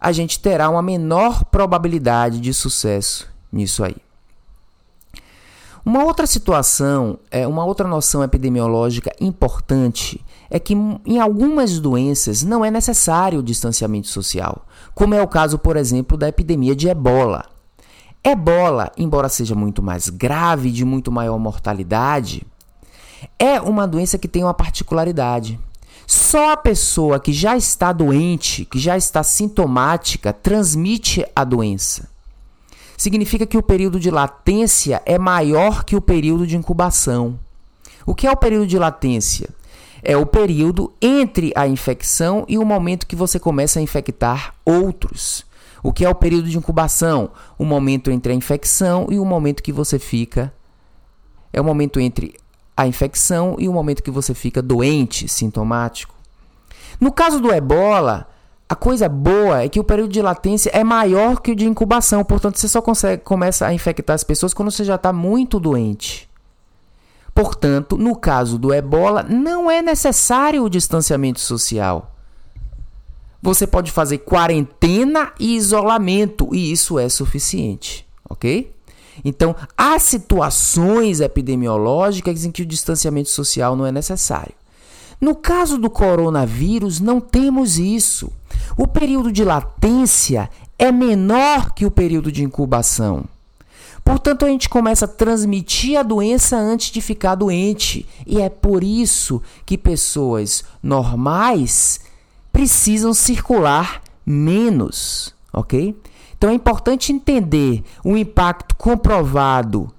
a 0.00 0.10
gente 0.12 0.40
terá 0.40 0.70
uma 0.70 0.80
menor 0.80 1.44
probabilidade 1.44 2.40
de 2.40 2.54
sucesso 2.54 3.28
nisso 3.52 3.84
aí. 3.84 3.96
Uma 5.84 6.04
outra 6.04 6.26
situação, 6.26 7.18
é 7.30 7.46
uma 7.46 7.64
outra 7.64 7.86
noção 7.86 8.24
epidemiológica 8.24 9.12
importante 9.20 10.24
é 10.48 10.58
que 10.58 10.74
em 10.74 11.18
algumas 11.18 11.78
doenças 11.78 12.42
não 12.42 12.64
é 12.64 12.70
necessário 12.70 13.40
o 13.40 13.42
distanciamento 13.42 14.08
social, 14.08 14.66
como 14.94 15.14
é 15.14 15.22
o 15.22 15.28
caso, 15.28 15.58
por 15.58 15.76
exemplo, 15.76 16.16
da 16.16 16.28
epidemia 16.28 16.74
de 16.74 16.88
ebola. 16.88 17.44
Ebola, 18.22 18.90
embora 18.96 19.28
seja 19.28 19.54
muito 19.54 19.82
mais 19.82 20.08
grave, 20.08 20.70
de 20.70 20.84
muito 20.84 21.10
maior 21.12 21.38
mortalidade, 21.38 22.46
é 23.38 23.60
uma 23.60 23.86
doença 23.86 24.18
que 24.18 24.28
tem 24.28 24.44
uma 24.44 24.54
particularidade. 24.54 25.58
Só 26.06 26.52
a 26.52 26.56
pessoa 26.56 27.20
que 27.20 27.32
já 27.32 27.56
está 27.56 27.92
doente, 27.92 28.64
que 28.64 28.78
já 28.78 28.96
está 28.96 29.22
sintomática, 29.22 30.32
transmite 30.32 31.24
a 31.34 31.44
doença. 31.44 32.08
Significa 32.96 33.46
que 33.46 33.56
o 33.56 33.62
período 33.62 33.98
de 33.98 34.10
latência 34.10 35.00
é 35.06 35.18
maior 35.18 35.84
que 35.84 35.96
o 35.96 36.00
período 36.00 36.46
de 36.46 36.56
incubação. 36.56 37.38
O 38.04 38.14
que 38.14 38.26
é 38.26 38.30
o 38.30 38.36
período 38.36 38.66
de 38.66 38.78
latência? 38.78 39.48
É 40.02 40.16
o 40.16 40.26
período 40.26 40.92
entre 41.00 41.52
a 41.54 41.68
infecção 41.68 42.44
e 42.48 42.58
o 42.58 42.64
momento 42.64 43.06
que 43.06 43.16
você 43.16 43.38
começa 43.38 43.78
a 43.78 43.82
infectar 43.82 44.54
outros. 44.64 45.46
O 45.82 45.92
que 45.92 46.04
é 46.04 46.08
o 46.08 46.14
período 46.14 46.48
de 46.48 46.58
incubação? 46.58 47.30
O 47.58 47.64
momento 47.64 48.10
entre 48.10 48.32
a 48.32 48.36
infecção 48.36 49.06
e 49.10 49.18
o 49.18 49.24
momento 49.24 49.62
que 49.62 49.72
você 49.72 49.98
fica. 49.98 50.52
É 51.52 51.60
o 51.60 51.64
momento 51.64 52.00
entre 52.00 52.34
a 52.80 52.86
infecção 52.86 53.56
e 53.58 53.68
o 53.68 53.72
momento 53.72 54.02
que 54.02 54.10
você 54.10 54.32
fica 54.32 54.62
doente, 54.62 55.28
sintomático. 55.28 56.14
No 56.98 57.12
caso 57.12 57.38
do 57.38 57.52
ebola, 57.52 58.26
a 58.66 58.74
coisa 58.74 59.06
boa 59.06 59.62
é 59.62 59.68
que 59.68 59.78
o 59.78 59.84
período 59.84 60.12
de 60.12 60.22
latência 60.22 60.70
é 60.72 60.82
maior 60.82 61.40
que 61.40 61.52
o 61.52 61.56
de 61.56 61.66
incubação, 61.66 62.24
portanto 62.24 62.58
você 62.58 62.68
só 62.68 62.80
consegue 62.80 63.22
começa 63.22 63.66
a 63.66 63.74
infectar 63.74 64.14
as 64.14 64.24
pessoas 64.24 64.54
quando 64.54 64.70
você 64.70 64.82
já 64.82 64.94
está 64.94 65.12
muito 65.12 65.60
doente. 65.60 66.28
Portanto, 67.34 67.98
no 67.98 68.16
caso 68.16 68.58
do 68.58 68.72
ebola, 68.72 69.22
não 69.22 69.70
é 69.70 69.82
necessário 69.82 70.64
o 70.64 70.70
distanciamento 70.70 71.40
social. 71.40 72.14
Você 73.42 73.66
pode 73.66 73.90
fazer 73.90 74.18
quarentena 74.18 75.32
e 75.38 75.54
isolamento 75.54 76.54
e 76.54 76.72
isso 76.72 76.98
é 76.98 77.08
suficiente, 77.08 78.06
ok? 78.28 78.74
Então, 79.24 79.54
há 79.76 79.98
situações 79.98 81.20
epidemiológicas 81.20 82.44
em 82.44 82.50
que 82.50 82.62
o 82.62 82.66
distanciamento 82.66 83.28
social 83.28 83.76
não 83.76 83.86
é 83.86 83.92
necessário. 83.92 84.54
No 85.20 85.34
caso 85.34 85.76
do 85.76 85.90
coronavírus, 85.90 86.98
não 86.98 87.20
temos 87.20 87.78
isso. 87.78 88.32
O 88.76 88.86
período 88.86 89.30
de 89.30 89.44
latência 89.44 90.48
é 90.78 90.90
menor 90.90 91.74
que 91.74 91.84
o 91.84 91.90
período 91.90 92.32
de 92.32 92.42
incubação. 92.42 93.24
Portanto, 94.02 94.46
a 94.46 94.48
gente 94.48 94.68
começa 94.68 95.04
a 95.04 95.08
transmitir 95.08 95.98
a 95.98 96.02
doença 96.02 96.56
antes 96.56 96.90
de 96.90 97.02
ficar 97.02 97.34
doente. 97.34 98.06
E 98.26 98.40
é 98.40 98.48
por 98.48 98.82
isso 98.82 99.42
que 99.66 99.76
pessoas 99.76 100.64
normais 100.82 102.00
precisam 102.50 103.12
circular 103.12 104.02
menos, 104.24 105.34
ok? 105.52 105.94
Então 106.40 106.48
é 106.48 106.54
importante 106.54 107.12
entender 107.12 107.84
o 108.02 108.16
impacto 108.16 108.74
comprovado 108.74 109.92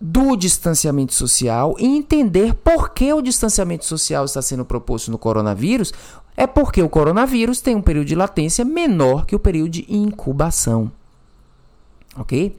do 0.00 0.36
distanciamento 0.36 1.12
social 1.12 1.76
e 1.78 1.84
entender 1.84 2.54
por 2.54 2.94
que 2.94 3.12
o 3.12 3.20
distanciamento 3.20 3.84
social 3.84 4.24
está 4.24 4.40
sendo 4.40 4.64
proposto 4.64 5.10
no 5.10 5.18
coronavírus. 5.18 5.92
É 6.34 6.46
porque 6.46 6.82
o 6.82 6.88
coronavírus 6.88 7.60
tem 7.60 7.76
um 7.76 7.82
período 7.82 8.06
de 8.06 8.14
latência 8.14 8.64
menor 8.64 9.26
que 9.26 9.36
o 9.36 9.38
período 9.38 9.68
de 9.68 9.86
incubação. 9.86 10.90
Ok? 12.16 12.58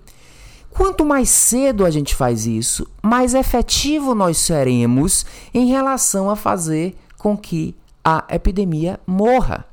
Quanto 0.70 1.04
mais 1.04 1.30
cedo 1.30 1.88
a 1.88 1.90
gente 1.90 2.14
faz 2.14 2.46
isso, 2.46 2.86
mais 3.02 3.34
efetivo 3.34 4.14
nós 4.14 4.38
seremos 4.38 5.26
em 5.52 5.66
relação 5.66 6.30
a 6.30 6.36
fazer 6.36 6.96
com 7.18 7.36
que 7.36 7.74
a 8.04 8.24
epidemia 8.30 9.00
morra. 9.08 9.66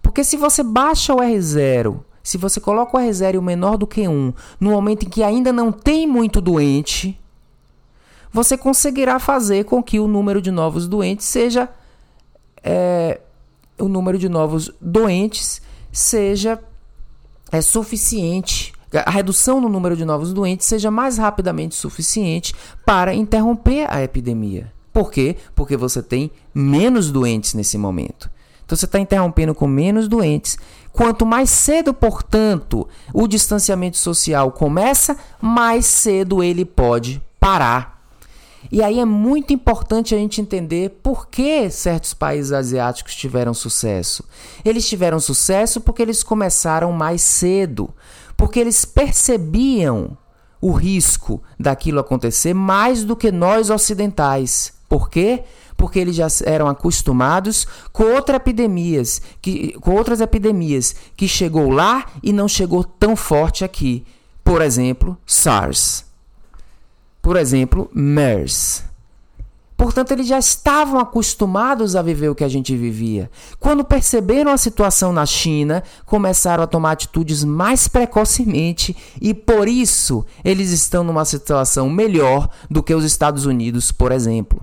Porque 0.00 0.24
se 0.24 0.38
você 0.38 0.62
baixa 0.62 1.12
o 1.12 1.18
R0, 1.18 2.07
se 2.28 2.36
você 2.36 2.60
coloca 2.60 2.94
o 2.94 3.00
R0 3.00 3.40
menor 3.40 3.78
do 3.78 3.86
que 3.86 4.06
1, 4.06 4.34
no 4.60 4.70
momento 4.72 5.06
em 5.06 5.08
que 5.08 5.22
ainda 5.22 5.50
não 5.50 5.72
tem 5.72 6.06
muito 6.06 6.42
doente, 6.42 7.18
você 8.30 8.54
conseguirá 8.58 9.18
fazer 9.18 9.64
com 9.64 9.82
que 9.82 9.98
o 9.98 10.06
número 10.06 10.42
de 10.42 10.50
novos 10.50 10.86
doentes 10.86 11.24
seja. 11.24 11.70
É, 12.62 13.18
o 13.78 13.88
número 13.88 14.18
de 14.18 14.28
novos 14.28 14.70
doentes 14.78 15.62
seja 15.90 16.62
é, 17.50 17.62
suficiente 17.62 18.74
a 18.92 19.10
redução 19.10 19.58
no 19.58 19.68
número 19.70 19.96
de 19.96 20.04
novos 20.04 20.34
doentes 20.34 20.66
seja 20.66 20.90
mais 20.90 21.16
rapidamente 21.16 21.74
suficiente 21.74 22.54
para 22.84 23.14
interromper 23.14 23.86
a 23.90 24.02
epidemia. 24.02 24.70
Por 24.92 25.10
quê? 25.10 25.34
Porque 25.54 25.78
você 25.78 26.02
tem 26.02 26.30
menos 26.54 27.10
doentes 27.10 27.54
nesse 27.54 27.78
momento. 27.78 28.30
Então 28.68 28.76
você 28.76 28.84
está 28.84 28.98
interrompendo 28.98 29.54
com 29.54 29.66
menos 29.66 30.08
doentes. 30.08 30.58
Quanto 30.92 31.24
mais 31.24 31.48
cedo, 31.48 31.94
portanto, 31.94 32.86
o 33.14 33.26
distanciamento 33.26 33.96
social 33.96 34.52
começa, 34.52 35.16
mais 35.40 35.86
cedo 35.86 36.42
ele 36.42 36.66
pode 36.66 37.22
parar. 37.40 37.98
E 38.70 38.82
aí 38.82 39.00
é 39.00 39.06
muito 39.06 39.54
importante 39.54 40.14
a 40.14 40.18
gente 40.18 40.42
entender 40.42 41.00
por 41.02 41.28
que 41.28 41.70
certos 41.70 42.12
países 42.12 42.52
asiáticos 42.52 43.14
tiveram 43.14 43.54
sucesso. 43.54 44.22
Eles 44.62 44.86
tiveram 44.86 45.18
sucesso 45.18 45.80
porque 45.80 46.02
eles 46.02 46.22
começaram 46.22 46.92
mais 46.92 47.22
cedo 47.22 47.94
porque 48.36 48.60
eles 48.60 48.84
percebiam 48.84 50.14
o 50.60 50.72
risco 50.72 51.42
daquilo 51.58 52.00
acontecer 52.00 52.52
mais 52.52 53.02
do 53.02 53.16
que 53.16 53.32
nós 53.32 53.70
ocidentais. 53.70 54.74
Por 54.86 55.08
quê? 55.08 55.44
Porque 55.78 55.98
eles 55.98 56.14
já 56.14 56.26
eram 56.44 56.68
acostumados 56.68 57.66
com 57.90 58.02
outras 58.02 58.36
epidemias, 58.36 59.22
que, 59.40 59.72
com 59.80 59.94
outras 59.94 60.20
epidemias 60.20 60.94
que 61.16 61.26
chegou 61.26 61.70
lá 61.70 62.04
e 62.22 62.34
não 62.34 62.46
chegou 62.46 62.84
tão 62.84 63.16
forte 63.16 63.64
aqui. 63.64 64.04
Por 64.44 64.60
exemplo, 64.60 65.16
SARS. 65.24 66.04
Por 67.22 67.36
exemplo, 67.36 67.90
MERS. 67.94 68.88
Portanto, 69.78 70.10
eles 70.10 70.26
já 70.26 70.40
estavam 70.40 70.98
acostumados 70.98 71.94
a 71.94 72.02
viver 72.02 72.28
o 72.28 72.34
que 72.34 72.42
a 72.42 72.48
gente 72.48 72.76
vivia. 72.76 73.30
Quando 73.60 73.84
perceberam 73.84 74.50
a 74.50 74.58
situação 74.58 75.12
na 75.12 75.24
China, 75.24 75.84
começaram 76.04 76.64
a 76.64 76.66
tomar 76.66 76.90
atitudes 76.90 77.44
mais 77.44 77.86
precocemente 77.86 78.96
e 79.20 79.32
por 79.32 79.68
isso 79.68 80.26
eles 80.44 80.72
estão 80.72 81.04
numa 81.04 81.24
situação 81.24 81.88
melhor 81.88 82.50
do 82.68 82.82
que 82.82 82.92
os 82.92 83.04
Estados 83.04 83.46
Unidos, 83.46 83.92
por 83.92 84.10
exemplo. 84.10 84.57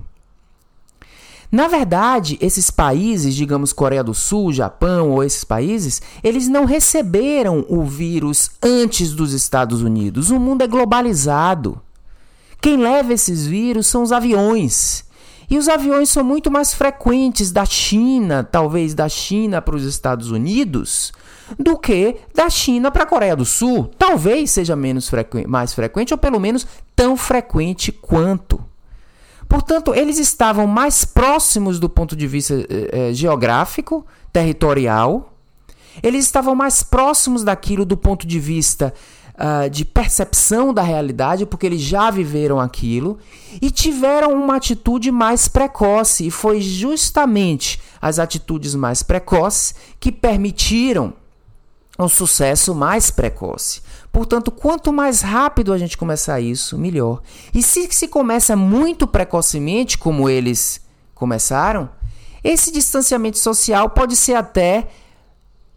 Na 1.50 1.68
verdade, 1.68 2.36
esses 2.40 2.70
países, 2.70 3.34
digamos 3.34 3.72
Coreia 3.72 4.02
do 4.02 4.12
Sul, 4.12 4.52
Japão 4.52 5.10
ou 5.10 5.22
esses 5.22 5.44
países, 5.44 6.02
eles 6.22 6.48
não 6.48 6.64
receberam 6.64 7.64
o 7.68 7.84
vírus 7.84 8.50
antes 8.62 9.12
dos 9.12 9.32
Estados 9.32 9.82
Unidos. 9.82 10.30
O 10.30 10.40
mundo 10.40 10.62
é 10.62 10.66
globalizado. 10.66 11.80
Quem 12.60 12.76
leva 12.76 13.12
esses 13.12 13.46
vírus 13.46 13.86
são 13.86 14.02
os 14.02 14.12
aviões. 14.12 15.04
E 15.48 15.56
os 15.56 15.68
aviões 15.68 16.10
são 16.10 16.24
muito 16.24 16.50
mais 16.50 16.74
frequentes 16.74 17.52
da 17.52 17.64
China, 17.64 18.42
talvez 18.42 18.94
da 18.94 19.08
China 19.08 19.62
para 19.62 19.76
os 19.76 19.84
Estados 19.84 20.32
Unidos, 20.32 21.12
do 21.56 21.78
que 21.78 22.16
da 22.34 22.50
China 22.50 22.90
para 22.90 23.04
a 23.04 23.06
Coreia 23.06 23.36
do 23.36 23.44
Sul. 23.44 23.88
Talvez 23.96 24.50
seja 24.50 24.74
menos 24.74 25.08
frequ 25.08 25.46
mais 25.46 25.72
frequente, 25.72 26.12
ou 26.12 26.18
pelo 26.18 26.40
menos 26.40 26.66
tão 26.96 27.16
frequente 27.16 27.92
quanto. 27.92 28.60
Portanto, 29.48 29.94
eles 29.94 30.18
estavam 30.18 30.66
mais 30.66 31.04
próximos 31.04 31.78
do 31.78 31.88
ponto 31.88 32.16
de 32.16 32.26
vista 32.26 32.54
eh, 32.68 33.10
eh 33.10 33.14
geográfico, 33.14 34.04
territorial, 34.32 35.32
eles 36.02 36.24
estavam 36.24 36.54
mais 36.54 36.82
próximos 36.82 37.42
daquilo 37.42 37.84
do 37.84 37.96
ponto 37.96 38.26
de 38.26 38.38
vista 38.38 38.92
uh, 39.36 39.68
de 39.70 39.84
percepção 39.84 40.72
da 40.72 40.82
realidade, 40.82 41.46
porque 41.46 41.66
eles 41.66 41.80
já 41.80 42.10
viveram 42.10 42.60
aquilo 42.60 43.18
e 43.60 43.70
tiveram 43.70 44.32
uma 44.32 44.56
atitude 44.56 45.10
mais 45.10 45.48
precoce. 45.48 46.26
E 46.26 46.30
foi 46.30 46.60
justamente 46.60 47.80
as 48.00 48.18
atitudes 48.18 48.74
mais 48.74 49.02
precoces 49.02 49.74
que 49.98 50.12
permitiram 50.12 51.14
um 51.98 52.08
sucesso 52.08 52.74
mais 52.74 53.10
precoce. 53.10 53.80
Portanto, 54.16 54.50
quanto 54.50 54.94
mais 54.94 55.20
rápido 55.20 55.74
a 55.74 55.76
gente 55.76 55.98
começar 55.98 56.40
isso, 56.40 56.78
melhor. 56.78 57.20
E 57.52 57.62
se 57.62 57.86
se 57.92 58.08
começa 58.08 58.56
muito 58.56 59.06
precocemente, 59.06 59.98
como 59.98 60.26
eles 60.26 60.80
começaram, 61.14 61.90
esse 62.42 62.72
distanciamento 62.72 63.38
social 63.38 63.90
pode 63.90 64.16
ser 64.16 64.32
até 64.32 64.88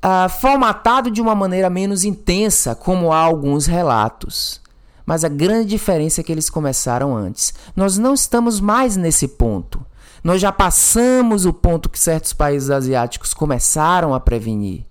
uh, 0.02 0.30
formatado 0.30 1.12
de 1.12 1.20
uma 1.20 1.36
maneira 1.36 1.70
menos 1.70 2.06
intensa, 2.06 2.74
como 2.74 3.12
há 3.12 3.20
alguns 3.20 3.66
relatos. 3.66 4.62
Mas 5.06 5.26
a 5.26 5.28
grande 5.28 5.68
diferença 5.68 6.22
é 6.22 6.24
que 6.24 6.32
eles 6.32 6.50
começaram 6.50 7.18
antes. 7.18 7.54
Nós 7.76 7.98
não 7.98 8.14
estamos 8.14 8.62
mais 8.62 8.96
nesse 8.96 9.28
ponto. 9.28 9.86
Nós 10.24 10.40
já 10.40 10.54
passamos 10.54 11.46
o 11.46 11.52
ponto 11.52 11.90
que 11.90 12.00
certos 12.00 12.32
países 12.32 12.70
asiáticos 12.70 13.34
começaram 13.34 14.14
a 14.14 14.20
prevenir. 14.22 14.89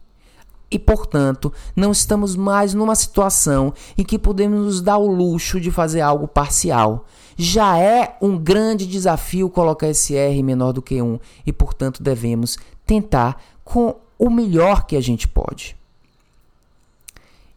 E, 0.70 0.78
portanto, 0.78 1.52
não 1.74 1.92
estamos 1.92 2.36
mais 2.36 2.74
numa 2.74 2.94
situação 2.94 3.72
em 3.96 4.04
que 4.04 4.18
podemos 4.18 4.64
nos 4.64 4.80
dar 4.82 4.98
o 4.98 5.06
luxo 5.06 5.60
de 5.60 5.70
fazer 5.70 6.02
algo 6.02 6.28
parcial. 6.28 7.06
Já 7.36 7.78
é 7.78 8.16
um 8.20 8.36
grande 8.36 8.86
desafio 8.86 9.48
colocar 9.48 9.88
esse 9.88 10.14
R 10.14 10.42
menor 10.42 10.72
do 10.72 10.82
que 10.82 11.00
1 11.00 11.18
e, 11.46 11.52
portanto, 11.52 12.02
devemos 12.02 12.58
tentar 12.84 13.42
com 13.64 13.96
o 14.18 14.28
melhor 14.28 14.86
que 14.86 14.96
a 14.96 15.00
gente 15.00 15.26
pode. 15.26 15.76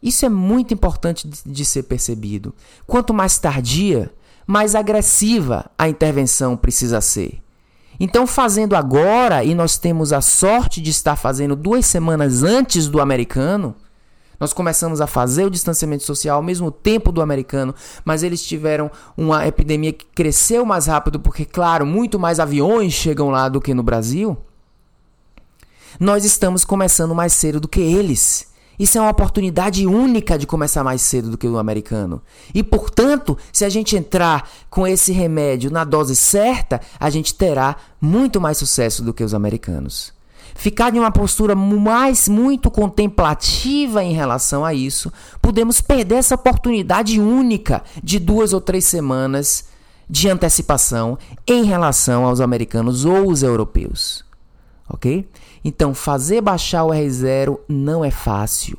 Isso 0.01 0.25
é 0.25 0.29
muito 0.29 0.73
importante 0.73 1.27
de 1.27 1.65
ser 1.65 1.83
percebido. 1.83 2.53
Quanto 2.87 3.13
mais 3.13 3.37
tardia, 3.37 4.11
mais 4.47 4.73
agressiva 4.73 5.69
a 5.77 5.87
intervenção 5.87 6.57
precisa 6.57 7.01
ser. 7.01 7.41
Então, 8.03 8.25
fazendo 8.25 8.75
agora, 8.75 9.43
e 9.43 9.53
nós 9.53 9.77
temos 9.77 10.11
a 10.11 10.21
sorte 10.21 10.81
de 10.81 10.89
estar 10.89 11.15
fazendo 11.15 11.55
duas 11.55 11.85
semanas 11.85 12.41
antes 12.41 12.87
do 12.87 12.99
americano, 12.99 13.75
nós 14.39 14.53
começamos 14.53 14.99
a 15.01 15.05
fazer 15.05 15.45
o 15.45 15.51
distanciamento 15.51 16.03
social 16.03 16.37
ao 16.37 16.41
mesmo 16.41 16.71
tempo 16.71 17.11
do 17.11 17.21
americano, 17.21 17.75
mas 18.03 18.23
eles 18.23 18.43
tiveram 18.43 18.89
uma 19.15 19.45
epidemia 19.45 19.93
que 19.93 20.07
cresceu 20.15 20.65
mais 20.65 20.87
rápido, 20.87 21.19
porque, 21.19 21.45
claro, 21.45 21.85
muito 21.85 22.17
mais 22.17 22.39
aviões 22.39 22.91
chegam 22.91 23.29
lá 23.29 23.47
do 23.47 23.61
que 23.61 23.71
no 23.71 23.83
Brasil 23.83 24.35
nós 25.99 26.25
estamos 26.25 26.65
começando 26.65 27.13
mais 27.13 27.33
cedo 27.33 27.59
do 27.59 27.67
que 27.67 27.81
eles. 27.81 28.50
Isso 28.81 28.97
é 28.97 29.01
uma 29.01 29.11
oportunidade 29.11 29.85
única 29.85 30.39
de 30.39 30.47
começar 30.47 30.83
mais 30.83 31.03
cedo 31.03 31.29
do 31.29 31.37
que 31.37 31.47
o 31.47 31.59
americano. 31.59 32.19
E, 32.51 32.63
portanto, 32.63 33.37
se 33.53 33.63
a 33.63 33.69
gente 33.69 33.95
entrar 33.95 34.49
com 34.71 34.87
esse 34.87 35.11
remédio 35.11 35.69
na 35.69 35.83
dose 35.83 36.15
certa, 36.15 36.81
a 36.99 37.07
gente 37.11 37.35
terá 37.35 37.75
muito 38.01 38.41
mais 38.41 38.57
sucesso 38.57 39.03
do 39.03 39.13
que 39.13 39.23
os 39.23 39.35
americanos. 39.35 40.11
Ficar 40.55 40.95
em 40.95 40.97
uma 40.97 41.11
postura 41.11 41.53
mais 41.53 42.27
muito 42.27 42.71
contemplativa 42.71 44.03
em 44.03 44.13
relação 44.13 44.65
a 44.65 44.73
isso, 44.73 45.13
podemos 45.39 45.79
perder 45.79 46.15
essa 46.15 46.33
oportunidade 46.33 47.19
única 47.19 47.83
de 48.03 48.17
duas 48.17 48.51
ou 48.51 48.59
três 48.59 48.85
semanas 48.85 49.65
de 50.09 50.27
antecipação 50.27 51.19
em 51.45 51.65
relação 51.65 52.25
aos 52.25 52.41
americanos 52.41 53.05
ou 53.05 53.29
os 53.29 53.43
europeus. 53.43 54.30
Ok? 54.93 55.27
Então, 55.63 55.93
fazer 55.93 56.41
baixar 56.41 56.83
o 56.83 56.89
R0 56.89 57.59
não 57.67 58.03
é 58.03 58.11
fácil. 58.11 58.77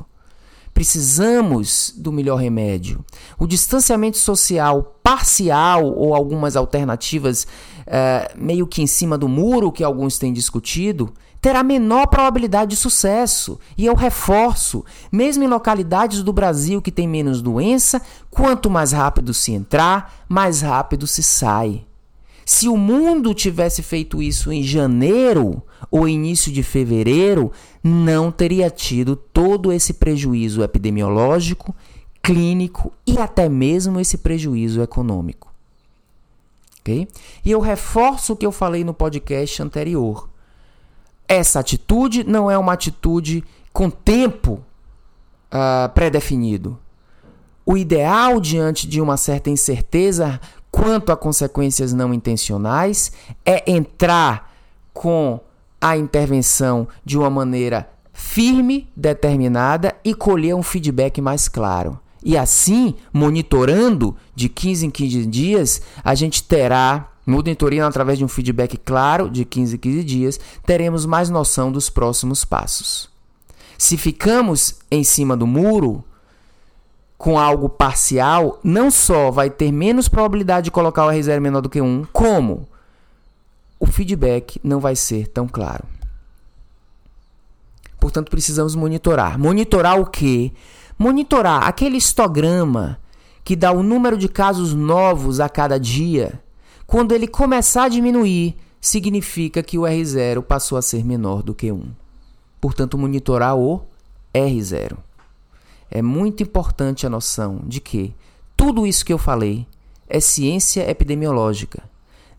Precisamos 0.74 1.94
do 1.96 2.10
melhor 2.10 2.36
remédio. 2.36 3.04
O 3.38 3.46
distanciamento 3.46 4.18
social 4.18 4.98
parcial 5.02 5.84
ou 5.84 6.14
algumas 6.14 6.56
alternativas 6.56 7.46
uh, 7.82 8.32
meio 8.36 8.66
que 8.66 8.82
em 8.82 8.86
cima 8.86 9.18
do 9.18 9.28
muro 9.28 9.70
que 9.70 9.84
alguns 9.84 10.18
têm 10.18 10.32
discutido 10.32 11.12
terá 11.42 11.62
menor 11.62 12.06
probabilidade 12.06 12.70
de 12.70 12.76
sucesso. 12.76 13.58
E 13.76 13.84
eu 13.84 13.94
reforço, 13.94 14.84
mesmo 15.10 15.42
em 15.42 15.48
localidades 15.48 16.22
do 16.22 16.32
Brasil 16.32 16.80
que 16.80 16.92
tem 16.92 17.08
menos 17.08 17.42
doença, 17.42 18.00
quanto 18.30 18.70
mais 18.70 18.92
rápido 18.92 19.34
se 19.34 19.52
entrar, 19.52 20.24
mais 20.28 20.62
rápido 20.62 21.06
se 21.06 21.22
sai. 21.22 21.84
Se 22.44 22.68
o 22.68 22.76
mundo 22.76 23.34
tivesse 23.34 23.82
feito 23.82 24.22
isso 24.22 24.52
em 24.52 24.62
janeiro 24.62 25.62
ou 25.90 26.08
início 26.08 26.52
de 26.52 26.62
fevereiro, 26.62 27.52
não 27.82 28.30
teria 28.32 28.70
tido 28.70 29.14
todo 29.14 29.72
esse 29.72 29.94
prejuízo 29.94 30.62
epidemiológico, 30.62 31.74
clínico 32.22 32.92
e 33.06 33.18
até 33.18 33.48
mesmo 33.48 34.00
esse 34.00 34.18
prejuízo 34.18 34.82
econômico. 34.82 35.52
Okay? 36.80 37.08
E 37.44 37.50
eu 37.50 37.60
reforço 37.60 38.32
o 38.32 38.36
que 38.36 38.46
eu 38.46 38.52
falei 38.52 38.84
no 38.84 38.92
podcast 38.94 39.62
anterior. 39.62 40.28
Essa 41.28 41.60
atitude 41.60 42.24
não 42.24 42.50
é 42.50 42.58
uma 42.58 42.72
atitude 42.72 43.44
com 43.72 43.88
tempo 43.88 44.62
uh, 45.52 45.88
pré-definido. 45.94 46.78
O 47.64 47.76
ideal 47.76 48.40
diante 48.40 48.88
de 48.88 49.00
uma 49.00 49.16
certa 49.16 49.48
incerteza 49.48 50.40
quanto 50.72 51.12
a 51.12 51.16
consequências 51.16 51.92
não 51.92 52.12
intencionais 52.12 53.12
é 53.46 53.70
entrar 53.70 54.52
com 54.92 55.38
a 55.80 55.96
intervenção 55.96 56.88
de 57.04 57.18
uma 57.18 57.28
maneira 57.28 57.88
firme, 58.12 58.88
determinada 58.96 59.94
e 60.02 60.14
colher 60.14 60.54
um 60.54 60.62
feedback 60.62 61.20
mais 61.20 61.46
claro. 61.48 62.00
E 62.24 62.36
assim, 62.36 62.94
monitorando 63.12 64.16
de 64.34 64.48
15 64.48 64.86
em 64.86 64.90
15 64.90 65.26
dias, 65.26 65.82
a 66.02 66.14
gente 66.14 66.42
terá, 66.42 67.10
monitorando 67.26 67.86
através 67.86 68.18
de 68.18 68.24
um 68.24 68.28
feedback 68.28 68.76
claro 68.76 69.28
de 69.28 69.44
15 69.44 69.74
em 69.74 69.78
15 69.78 70.04
dias, 70.04 70.40
teremos 70.64 71.04
mais 71.04 71.28
noção 71.28 71.70
dos 71.70 71.90
próximos 71.90 72.44
passos. 72.44 73.10
Se 73.76 73.96
ficamos 73.96 74.76
em 74.90 75.02
cima 75.02 75.36
do 75.36 75.46
muro 75.46 76.04
com 77.22 77.38
algo 77.38 77.68
parcial, 77.68 78.58
não 78.64 78.90
só 78.90 79.30
vai 79.30 79.48
ter 79.48 79.70
menos 79.70 80.08
probabilidade 80.08 80.64
de 80.64 80.70
colocar 80.72 81.06
o 81.06 81.08
R0 81.08 81.38
menor 81.38 81.60
do 81.60 81.70
que 81.70 81.80
1, 81.80 82.06
como 82.12 82.66
o 83.78 83.86
feedback 83.86 84.58
não 84.60 84.80
vai 84.80 84.96
ser 84.96 85.28
tão 85.28 85.46
claro. 85.46 85.84
Portanto, 88.00 88.28
precisamos 88.28 88.74
monitorar. 88.74 89.38
Monitorar 89.38 90.00
o 90.00 90.06
quê? 90.06 90.50
Monitorar 90.98 91.68
aquele 91.68 91.96
histograma 91.96 92.98
que 93.44 93.54
dá 93.54 93.70
o 93.70 93.84
número 93.84 94.18
de 94.18 94.28
casos 94.28 94.74
novos 94.74 95.38
a 95.38 95.48
cada 95.48 95.78
dia. 95.78 96.42
Quando 96.88 97.12
ele 97.12 97.28
começar 97.28 97.84
a 97.84 97.88
diminuir, 97.88 98.56
significa 98.80 99.62
que 99.62 99.78
o 99.78 99.82
R0 99.82 100.42
passou 100.42 100.76
a 100.76 100.82
ser 100.82 101.04
menor 101.04 101.44
do 101.44 101.54
que 101.54 101.70
1. 101.70 101.84
Portanto, 102.60 102.98
monitorar 102.98 103.56
o 103.56 103.80
R0. 104.34 104.96
É 105.94 106.00
muito 106.00 106.42
importante 106.42 107.06
a 107.06 107.10
noção 107.10 107.60
de 107.66 107.78
que 107.78 108.14
tudo 108.56 108.86
isso 108.86 109.04
que 109.04 109.12
eu 109.12 109.18
falei 109.18 109.66
é 110.08 110.20
ciência 110.20 110.90
epidemiológica. 110.90 111.82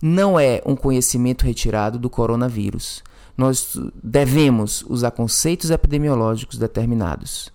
Não 0.02 0.40
é 0.40 0.60
um 0.66 0.76
conhecimento 0.76 1.46
retirado 1.46 2.00
do 2.00 2.10
coronavírus. 2.10 3.04
Nós 3.38 3.78
devemos 4.04 4.84
usar 4.90 5.12
conceitos 5.12 5.70
epidemiológicos 5.70 6.58
determinados. 6.58 7.54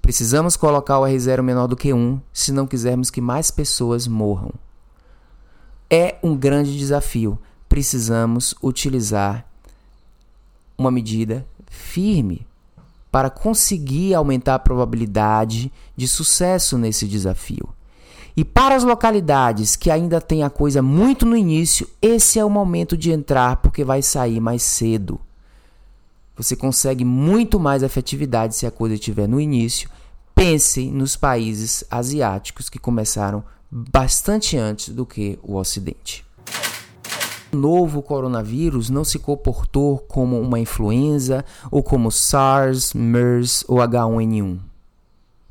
Precisamos 0.00 0.56
colocar 0.56 0.98
o 1.00 1.04
R0 1.04 1.42
menor 1.42 1.66
do 1.66 1.76
que 1.76 1.92
1 1.92 2.18
se 2.32 2.50
não 2.50 2.66
quisermos 2.66 3.10
que 3.10 3.20
mais 3.20 3.50
pessoas 3.50 4.06
morram. 4.06 4.54
É 5.90 6.16
um 6.22 6.34
grande 6.34 6.78
desafio. 6.78 7.38
Precisamos 7.68 8.54
utilizar 8.62 9.46
uma 10.78 10.90
medida 10.90 11.46
firme 11.66 12.46
para 13.10 13.30
conseguir 13.30 14.14
aumentar 14.14 14.56
a 14.56 14.58
probabilidade 14.58 15.72
de 15.96 16.06
sucesso 16.06 16.76
nesse 16.76 17.06
desafio. 17.06 17.68
E 18.36 18.44
para 18.44 18.74
as 18.74 18.84
localidades 18.84 19.76
que 19.76 19.90
ainda 19.90 20.20
têm 20.20 20.42
a 20.42 20.50
coisa 20.50 20.82
muito 20.82 21.24
no 21.24 21.36
início, 21.36 21.88
esse 22.02 22.38
é 22.38 22.44
o 22.44 22.50
momento 22.50 22.94
de 22.94 23.10
entrar 23.10 23.56
porque 23.56 23.82
vai 23.82 24.02
sair 24.02 24.40
mais 24.40 24.62
cedo. 24.62 25.18
Você 26.36 26.54
consegue 26.54 27.02
muito 27.02 27.58
mais 27.58 27.82
efetividade 27.82 28.54
se 28.54 28.66
a 28.66 28.70
coisa 28.70 28.94
estiver 28.94 29.26
no 29.26 29.40
início. 29.40 29.88
Pense 30.34 30.90
nos 30.90 31.16
países 31.16 31.82
asiáticos 31.90 32.68
que 32.68 32.78
começaram 32.78 33.42
bastante 33.70 34.58
antes 34.58 34.90
do 34.90 35.06
que 35.06 35.38
o 35.42 35.56
Ocidente. 35.56 36.25
Novo 37.56 38.02
coronavírus 38.02 38.88
não 38.90 39.02
se 39.02 39.18
comportou 39.18 39.98
como 39.98 40.40
uma 40.40 40.60
influenza 40.60 41.44
ou 41.70 41.82
como 41.82 42.10
SARS, 42.10 42.94
MERS 42.94 43.64
ou 43.66 43.78
H1N1. 43.78 44.58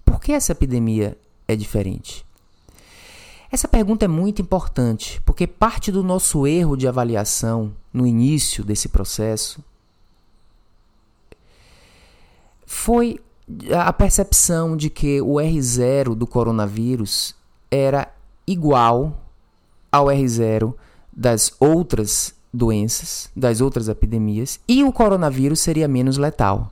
Por 0.05 0.21
que 0.21 0.31
essa 0.31 0.53
epidemia 0.53 1.17
é 1.47 1.55
diferente? 1.55 2.25
Essa 3.51 3.67
pergunta 3.67 4.05
é 4.05 4.07
muito 4.07 4.41
importante 4.41 5.21
porque 5.25 5.47
parte 5.47 5.91
do 5.91 6.03
nosso 6.03 6.45
erro 6.45 6.75
de 6.75 6.87
avaliação 6.87 7.73
no 7.93 8.05
início 8.05 8.63
desse 8.63 8.89
processo 8.89 9.63
foi 12.65 13.19
a 13.73 13.93
percepção 13.93 14.75
de 14.75 14.89
que 14.89 15.21
o 15.21 15.35
R0 15.35 16.15
do 16.15 16.25
coronavírus 16.25 17.35
era 17.69 18.11
igual 18.47 19.19
ao 19.91 20.07
R0 20.07 20.73
das 21.15 21.53
outras 21.59 22.33
doenças, 22.53 23.29
das 23.35 23.61
outras 23.61 23.87
epidemias, 23.87 24.59
e 24.67 24.83
o 24.83 24.91
coronavírus 24.91 25.59
seria 25.59 25.87
menos 25.87 26.17
letal. 26.17 26.71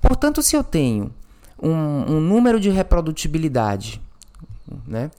Portanto, 0.00 0.42
se 0.42 0.56
eu 0.56 0.62
tenho 0.62 1.12
um, 1.62 1.70
um 1.70 2.20
número 2.20 2.60
de 2.60 2.70
reprodutibilidade, 2.70 4.00
né, 4.86 5.10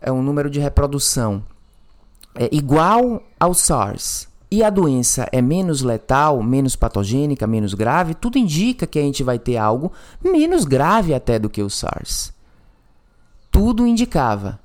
é 0.00 0.10
um 0.10 0.22
número 0.22 0.50
de 0.50 0.60
reprodução 0.60 1.42
é 2.34 2.48
igual 2.52 3.22
ao 3.38 3.52
SARS, 3.52 4.28
e 4.50 4.64
a 4.64 4.70
doença 4.70 5.28
é 5.30 5.40
menos 5.40 5.82
letal, 5.82 6.42
menos 6.42 6.74
patogênica, 6.74 7.46
menos 7.46 7.72
grave, 7.72 8.14
tudo 8.14 8.36
indica 8.36 8.86
que 8.86 8.98
a 8.98 9.02
gente 9.02 9.22
vai 9.22 9.38
ter 9.38 9.56
algo 9.56 9.92
menos 10.22 10.64
grave 10.64 11.14
até 11.14 11.38
do 11.38 11.48
que 11.48 11.62
o 11.62 11.70
SARS. 11.70 12.32
Tudo 13.50 13.86
indicava, 13.86 14.58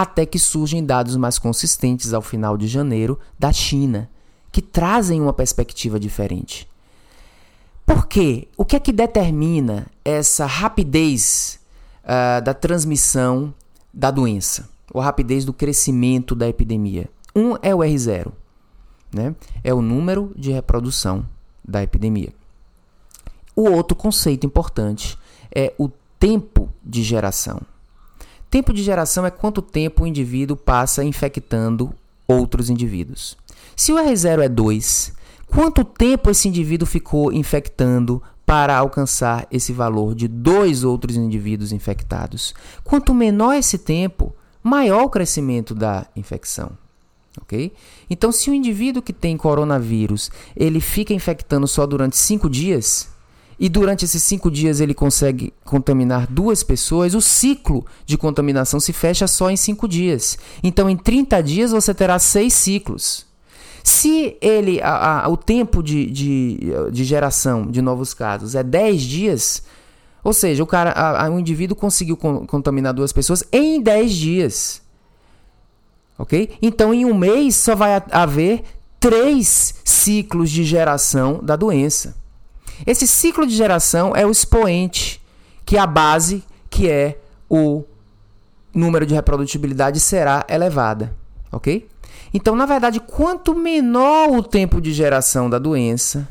até 0.00 0.24
que 0.24 0.38
surgem 0.38 0.86
dados 0.86 1.16
mais 1.16 1.40
consistentes 1.40 2.12
ao 2.12 2.22
final 2.22 2.56
de 2.56 2.68
janeiro 2.68 3.18
da 3.36 3.52
China, 3.52 4.08
que 4.52 4.62
trazem 4.62 5.20
uma 5.20 5.32
perspectiva 5.32 5.98
diferente. 5.98 6.68
Por 7.84 8.06
quê? 8.06 8.46
O 8.56 8.64
que 8.64 8.76
é 8.76 8.78
que 8.78 8.92
determina 8.92 9.88
essa 10.04 10.46
rapidez 10.46 11.58
uh, 12.04 12.40
da 12.44 12.54
transmissão 12.54 13.52
da 13.92 14.12
doença, 14.12 14.68
ou 14.94 15.00
rapidez 15.00 15.44
do 15.44 15.52
crescimento 15.52 16.36
da 16.36 16.48
epidemia? 16.48 17.10
Um 17.34 17.56
é 17.60 17.74
o 17.74 17.78
R0 17.78 18.30
né? 19.12 19.34
É 19.64 19.74
o 19.74 19.82
número 19.82 20.32
de 20.36 20.52
reprodução 20.52 21.26
da 21.66 21.82
epidemia. 21.82 22.32
O 23.56 23.68
outro 23.68 23.96
conceito 23.96 24.46
importante 24.46 25.18
é 25.52 25.74
o 25.76 25.88
tempo 26.20 26.72
de 26.84 27.02
geração. 27.02 27.60
Tempo 28.50 28.72
de 28.72 28.82
geração 28.82 29.26
é 29.26 29.30
quanto 29.30 29.60
tempo 29.60 30.04
o 30.04 30.06
indivíduo 30.06 30.56
passa 30.56 31.04
infectando 31.04 31.92
outros 32.26 32.70
indivíduos. 32.70 33.36
Se 33.76 33.92
o 33.92 33.96
R0 33.96 34.40
é 34.40 34.48
2, 34.48 35.12
quanto 35.46 35.84
tempo 35.84 36.30
esse 36.30 36.48
indivíduo 36.48 36.86
ficou 36.86 37.32
infectando 37.32 38.22
para 38.46 38.76
alcançar 38.76 39.46
esse 39.50 39.72
valor 39.72 40.14
de 40.14 40.26
dois 40.26 40.82
outros 40.82 41.16
indivíduos 41.16 41.72
infectados? 41.72 42.54
Quanto 42.82 43.14
menor 43.14 43.54
esse 43.54 43.76
tempo, 43.76 44.34
maior 44.62 45.04
o 45.04 45.10
crescimento 45.10 45.74
da 45.74 46.06
infecção 46.16 46.72
ok? 47.40 47.72
Então, 48.10 48.32
se 48.32 48.50
o 48.50 48.54
indivíduo 48.54 49.02
que 49.02 49.12
tem 49.12 49.36
coronavírus 49.36 50.30
ele 50.56 50.80
fica 50.80 51.14
infectando 51.14 51.66
só 51.66 51.86
durante 51.86 52.16
cinco 52.16 52.48
dias 52.50 53.08
e 53.58 53.68
durante 53.68 54.04
esses 54.04 54.22
cinco 54.22 54.50
dias 54.50 54.80
ele 54.80 54.94
consegue 54.94 55.52
contaminar 55.64 56.26
duas 56.30 56.62
pessoas, 56.62 57.14
o 57.14 57.20
ciclo 57.20 57.84
de 58.06 58.16
contaminação 58.16 58.78
se 58.78 58.92
fecha 58.92 59.26
só 59.26 59.50
em 59.50 59.56
cinco 59.56 59.88
dias. 59.88 60.38
Então, 60.62 60.88
em 60.88 60.96
30 60.96 61.42
dias 61.42 61.72
você 61.72 61.92
terá 61.92 62.18
seis 62.18 62.52
ciclos. 62.54 63.26
Se 63.82 64.36
ele, 64.40 64.80
a, 64.82 65.24
a, 65.24 65.28
o 65.28 65.36
tempo 65.36 65.82
de, 65.82 66.10
de, 66.10 66.58
de 66.92 67.04
geração 67.04 67.66
de 67.66 67.80
novos 67.80 68.12
casos 68.12 68.54
é 68.54 68.62
10 68.62 69.02
dias, 69.02 69.62
ou 70.22 70.32
seja, 70.32 70.62
o 70.62 70.66
cara, 70.66 70.92
a, 70.92 71.30
o 71.30 71.38
indivíduo 71.38 71.76
conseguiu 71.76 72.16
contaminar 72.16 72.92
duas 72.92 73.12
pessoas 73.12 73.42
em 73.52 73.80
10 73.80 74.12
dias 74.12 74.88
ok? 76.18 76.50
Então, 76.60 76.92
em 76.92 77.04
um 77.04 77.14
mês 77.14 77.56
só 77.56 77.76
vai 77.76 78.02
haver 78.10 78.64
três 78.98 79.76
ciclos 79.84 80.50
de 80.50 80.64
geração 80.64 81.40
da 81.42 81.54
doença. 81.54 82.16
Esse 82.86 83.06
ciclo 83.06 83.46
de 83.46 83.54
geração 83.54 84.14
é 84.14 84.26
o 84.26 84.30
expoente, 84.30 85.20
que 85.64 85.76
é 85.76 85.80
a 85.80 85.86
base, 85.86 86.44
que 86.70 86.88
é 86.88 87.18
o 87.48 87.84
número 88.74 89.06
de 89.06 89.14
reprodutibilidade 89.14 90.00
será 90.00 90.44
elevada, 90.48 91.14
ok? 91.50 91.88
Então, 92.32 92.54
na 92.54 92.66
verdade, 92.66 93.00
quanto 93.00 93.54
menor 93.54 94.30
o 94.30 94.42
tempo 94.42 94.80
de 94.80 94.92
geração 94.92 95.48
da 95.48 95.58
doença, 95.58 96.28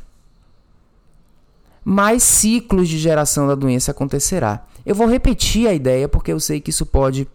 mais 1.84 2.22
ciclos 2.22 2.90
de 2.90 2.98
geração 2.98 3.48
da 3.48 3.56
doença 3.56 3.92
acontecerá. 3.92 4.66
Eu 4.86 4.94
vou 4.94 5.08
repetir 5.08 5.68
a 5.68 5.74
ideia 5.74 6.08
porque 6.10 6.34
eu 6.34 6.40
sei 6.40 6.60
que 6.60 6.70
isso 6.70 6.86
pode 6.86 7.28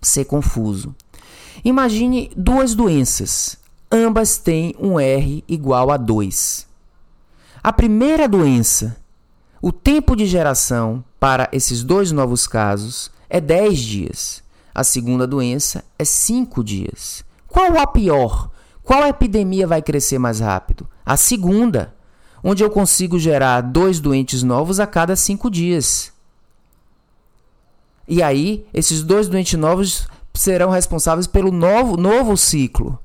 ser 0.00 0.24
confuso. 0.24 0.94
Imagine 1.64 2.30
duas 2.36 2.74
doenças, 2.76 3.58
ambas 3.90 4.38
têm 4.38 4.74
um 4.78 5.00
R 5.00 5.42
igual 5.48 5.90
a 5.90 5.96
2. 5.96 6.67
A 7.62 7.72
primeira 7.72 8.28
doença, 8.28 8.96
o 9.60 9.72
tempo 9.72 10.14
de 10.14 10.26
geração 10.26 11.04
para 11.18 11.48
esses 11.52 11.82
dois 11.82 12.12
novos 12.12 12.46
casos 12.46 13.10
é 13.28 13.40
10 13.40 13.78
dias. 13.78 14.42
A 14.74 14.84
segunda 14.84 15.26
doença 15.26 15.84
é 15.98 16.04
5 16.04 16.62
dias. 16.62 17.24
Qual 17.48 17.76
a 17.78 17.86
pior? 17.86 18.50
Qual 18.84 19.06
epidemia 19.06 19.66
vai 19.66 19.82
crescer 19.82 20.18
mais 20.18 20.40
rápido? 20.40 20.88
A 21.04 21.16
segunda, 21.16 21.94
onde 22.42 22.62
eu 22.62 22.70
consigo 22.70 23.18
gerar 23.18 23.60
dois 23.60 23.98
doentes 23.98 24.42
novos 24.42 24.78
a 24.78 24.86
cada 24.86 25.16
5 25.16 25.50
dias. 25.50 26.12
E 28.06 28.22
aí, 28.22 28.66
esses 28.72 29.02
dois 29.02 29.28
doentes 29.28 29.58
novos 29.58 30.08
serão 30.32 30.70
responsáveis 30.70 31.26
pelo 31.26 31.50
novo, 31.50 31.96
novo 31.96 32.36
ciclo. 32.36 32.98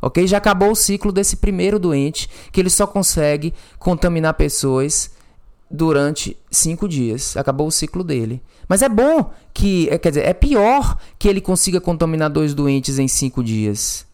Ok? 0.00 0.26
Já 0.26 0.38
acabou 0.38 0.70
o 0.70 0.76
ciclo 0.76 1.10
desse 1.10 1.36
primeiro 1.36 1.78
doente, 1.78 2.28
que 2.52 2.60
ele 2.60 2.70
só 2.70 2.86
consegue 2.86 3.52
contaminar 3.78 4.34
pessoas 4.34 5.10
durante 5.70 6.36
cinco 6.50 6.88
dias. 6.88 7.36
Acabou 7.36 7.66
o 7.66 7.72
ciclo 7.72 8.04
dele. 8.04 8.42
Mas 8.68 8.82
é 8.82 8.88
bom 8.88 9.32
que. 9.52 9.88
É, 9.90 9.98
quer 9.98 10.10
dizer, 10.10 10.26
é 10.26 10.32
pior 10.32 10.96
que 11.18 11.28
ele 11.28 11.40
consiga 11.40 11.80
contaminar 11.80 12.30
dois 12.30 12.54
doentes 12.54 12.98
em 12.98 13.08
cinco 13.08 13.42
dias. 13.42 14.06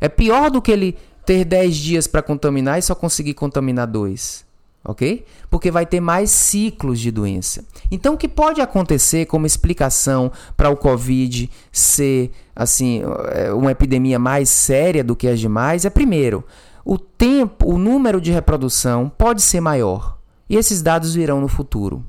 É 0.00 0.08
pior 0.08 0.50
do 0.50 0.62
que 0.62 0.70
ele 0.70 0.96
ter 1.24 1.44
dez 1.44 1.76
dias 1.76 2.06
para 2.06 2.22
contaminar 2.22 2.78
e 2.78 2.82
só 2.82 2.94
conseguir 2.94 3.34
contaminar 3.34 3.86
dois 3.86 4.43
ok? 4.84 5.24
Porque 5.48 5.70
vai 5.70 5.86
ter 5.86 6.00
mais 6.00 6.30
ciclos 6.30 7.00
de 7.00 7.10
doença. 7.10 7.64
Então, 7.90 8.14
o 8.14 8.18
que 8.18 8.28
pode 8.28 8.60
acontecer 8.60 9.24
como 9.26 9.46
explicação 9.46 10.30
para 10.56 10.68
o 10.68 10.76
Covid 10.76 11.50
ser 11.72 12.30
assim 12.54 13.02
é, 13.32 13.52
uma 13.52 13.72
epidemia 13.72 14.18
mais 14.18 14.48
séria 14.48 15.02
do 15.02 15.16
que 15.16 15.26
as 15.26 15.40
demais 15.40 15.84
é 15.84 15.90
primeiro, 15.90 16.44
o 16.84 16.98
tempo, 16.98 17.72
o 17.72 17.78
número 17.78 18.20
de 18.20 18.30
reprodução 18.30 19.10
pode 19.16 19.40
ser 19.40 19.60
maior 19.60 20.18
e 20.48 20.56
esses 20.56 20.82
dados 20.82 21.14
virão 21.14 21.40
no 21.40 21.48
futuro. 21.48 22.04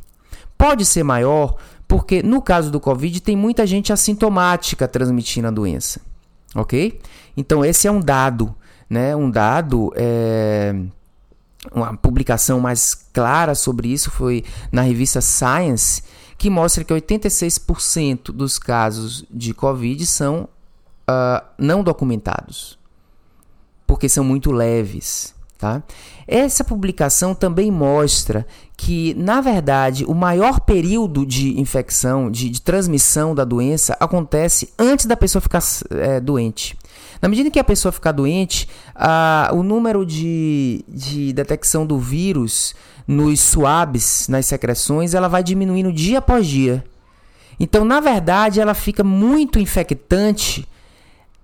Pode 0.58 0.86
ser 0.86 1.04
maior 1.04 1.56
porque 1.88 2.22
no 2.22 2.42
caso 2.42 2.70
do 2.70 2.80
Covid 2.80 3.22
tem 3.22 3.38
muita 3.38 3.66
gente 3.66 3.94
assintomática 3.94 4.88
transmitindo 4.88 5.48
a 5.48 5.52
doença, 5.52 6.02
ok? 6.54 7.00
Então 7.38 7.64
esse 7.64 7.88
é 7.88 7.92
um 7.92 8.02
dado, 8.02 8.54
né? 8.90 9.16
Um 9.16 9.30
dado 9.32 9.94
é 9.96 10.76
uma 11.74 11.96
publicação 11.96 12.60
mais 12.60 12.94
clara 12.94 13.56
sobre 13.56 13.88
isso 13.88 14.12
foi 14.12 14.44
na 14.72 14.82
revista 14.82 15.22
Science, 15.22 16.04
que 16.38 16.50
mostra 16.50 16.84
que 16.84 16.94
86% 16.94 18.32
dos 18.32 18.60
casos 18.60 19.26
de 19.32 19.54
Covid 19.54 20.06
são 20.06 20.50
uh, 21.10 21.46
não 21.58 21.84
documentados, 21.84 22.78
porque 23.88 24.10
são 24.10 24.24
muito 24.24 24.52
leves. 24.52 25.34
Tá? 25.58 25.82
Essa 26.28 26.66
publicação 26.66 27.34
também 27.34 27.72
mostra 27.72 28.46
que, 28.76 29.14
na 29.14 29.40
verdade, 29.40 30.04
o 30.04 30.14
maior 30.14 30.60
período 30.60 31.26
de 31.26 31.60
infecção, 31.60 32.30
de, 32.30 32.50
de 32.50 32.62
transmissão 32.62 33.34
da 33.34 33.46
doença, 33.46 33.96
acontece 34.00 34.74
antes 34.78 35.06
da 35.06 35.16
pessoa 35.16 35.42
ficar 35.42 35.64
é, 35.92 36.20
doente. 36.20 36.78
Na 37.26 37.30
medida 37.30 37.50
que 37.50 37.58
a 37.58 37.64
pessoa 37.64 37.92
ficar 37.92 38.12
doente, 38.12 38.70
a, 38.94 39.50
o 39.52 39.64
número 39.64 40.06
de, 40.06 40.86
de 40.88 41.34
detecção 41.34 41.84
do 41.84 41.98
vírus 41.98 42.76
nos 43.08 43.40
swabs, 43.40 44.28
nas 44.28 44.46
secreções, 44.46 45.16
ela 45.16 45.28
vai 45.28 45.42
diminuindo 45.42 45.92
dia 45.92 46.20
após 46.20 46.46
dia. 46.46 46.86
Então, 47.60 47.84
na 47.84 48.00
verdade, 48.00 48.62
ela 48.62 48.76
fica 48.76 49.04
muito 49.04 49.58
infectante, 49.58 50.70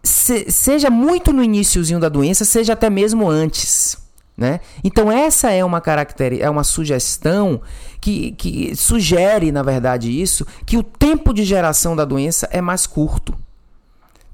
se, 0.04 0.52
seja 0.52 0.92
muito 0.92 1.34
no 1.34 1.44
iníciozinho 1.44 2.00
da 2.00 2.10
doença, 2.10 2.46
seja 2.46 2.74
até 2.74 2.88
mesmo 2.88 3.28
antes. 3.28 3.98
Né? 4.38 4.60
Então 4.84 5.12
essa 5.12 5.50
é 5.50 5.66
uma 5.66 5.82
característica, 5.82 6.46
é 6.46 6.50
uma 6.52 6.64
sugestão 6.64 7.60
que, 8.00 8.34
que 8.34 8.76
sugere, 8.76 9.52
na 9.52 9.64
verdade, 9.64 10.12
isso, 10.12 10.46
que 10.64 10.78
o 10.78 10.84
tempo 10.84 11.34
de 11.34 11.44
geração 11.44 11.96
da 11.96 12.06
doença 12.06 12.48
é 12.52 12.62
mais 12.62 12.86
curto. 12.86 13.36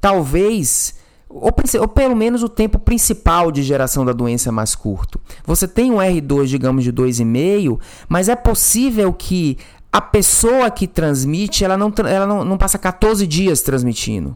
Talvez 0.02 1.07
ou, 1.30 1.52
ou, 1.80 1.88
pelo 1.88 2.16
menos 2.16 2.42
o 2.42 2.50
tempo 2.50 2.80
principal 2.80 3.52
de 3.52 3.62
geração 3.62 4.06
da 4.06 4.14
doença 4.14 4.50
é 4.50 4.52
mais 4.52 4.76
curto. 4.76 5.20
Você 5.46 5.68
tem 5.68 5.92
um 5.92 5.98
R2, 5.98 6.46
digamos, 6.46 6.84
de 6.84 6.94
2,5, 6.94 7.80
mas 8.08 8.30
é 8.30 8.36
possível 8.36 9.12
que 9.14 9.58
a 9.92 10.02
pessoa 10.02 10.72
que 10.72 10.88
transmite, 10.88 11.64
ela 11.64 11.78
não, 11.78 11.94
ela 12.08 12.26
não, 12.26 12.46
não 12.46 12.58
passa 12.58 12.78
14 12.78 13.26
dias 13.28 13.62
transmitindo. 13.62 14.36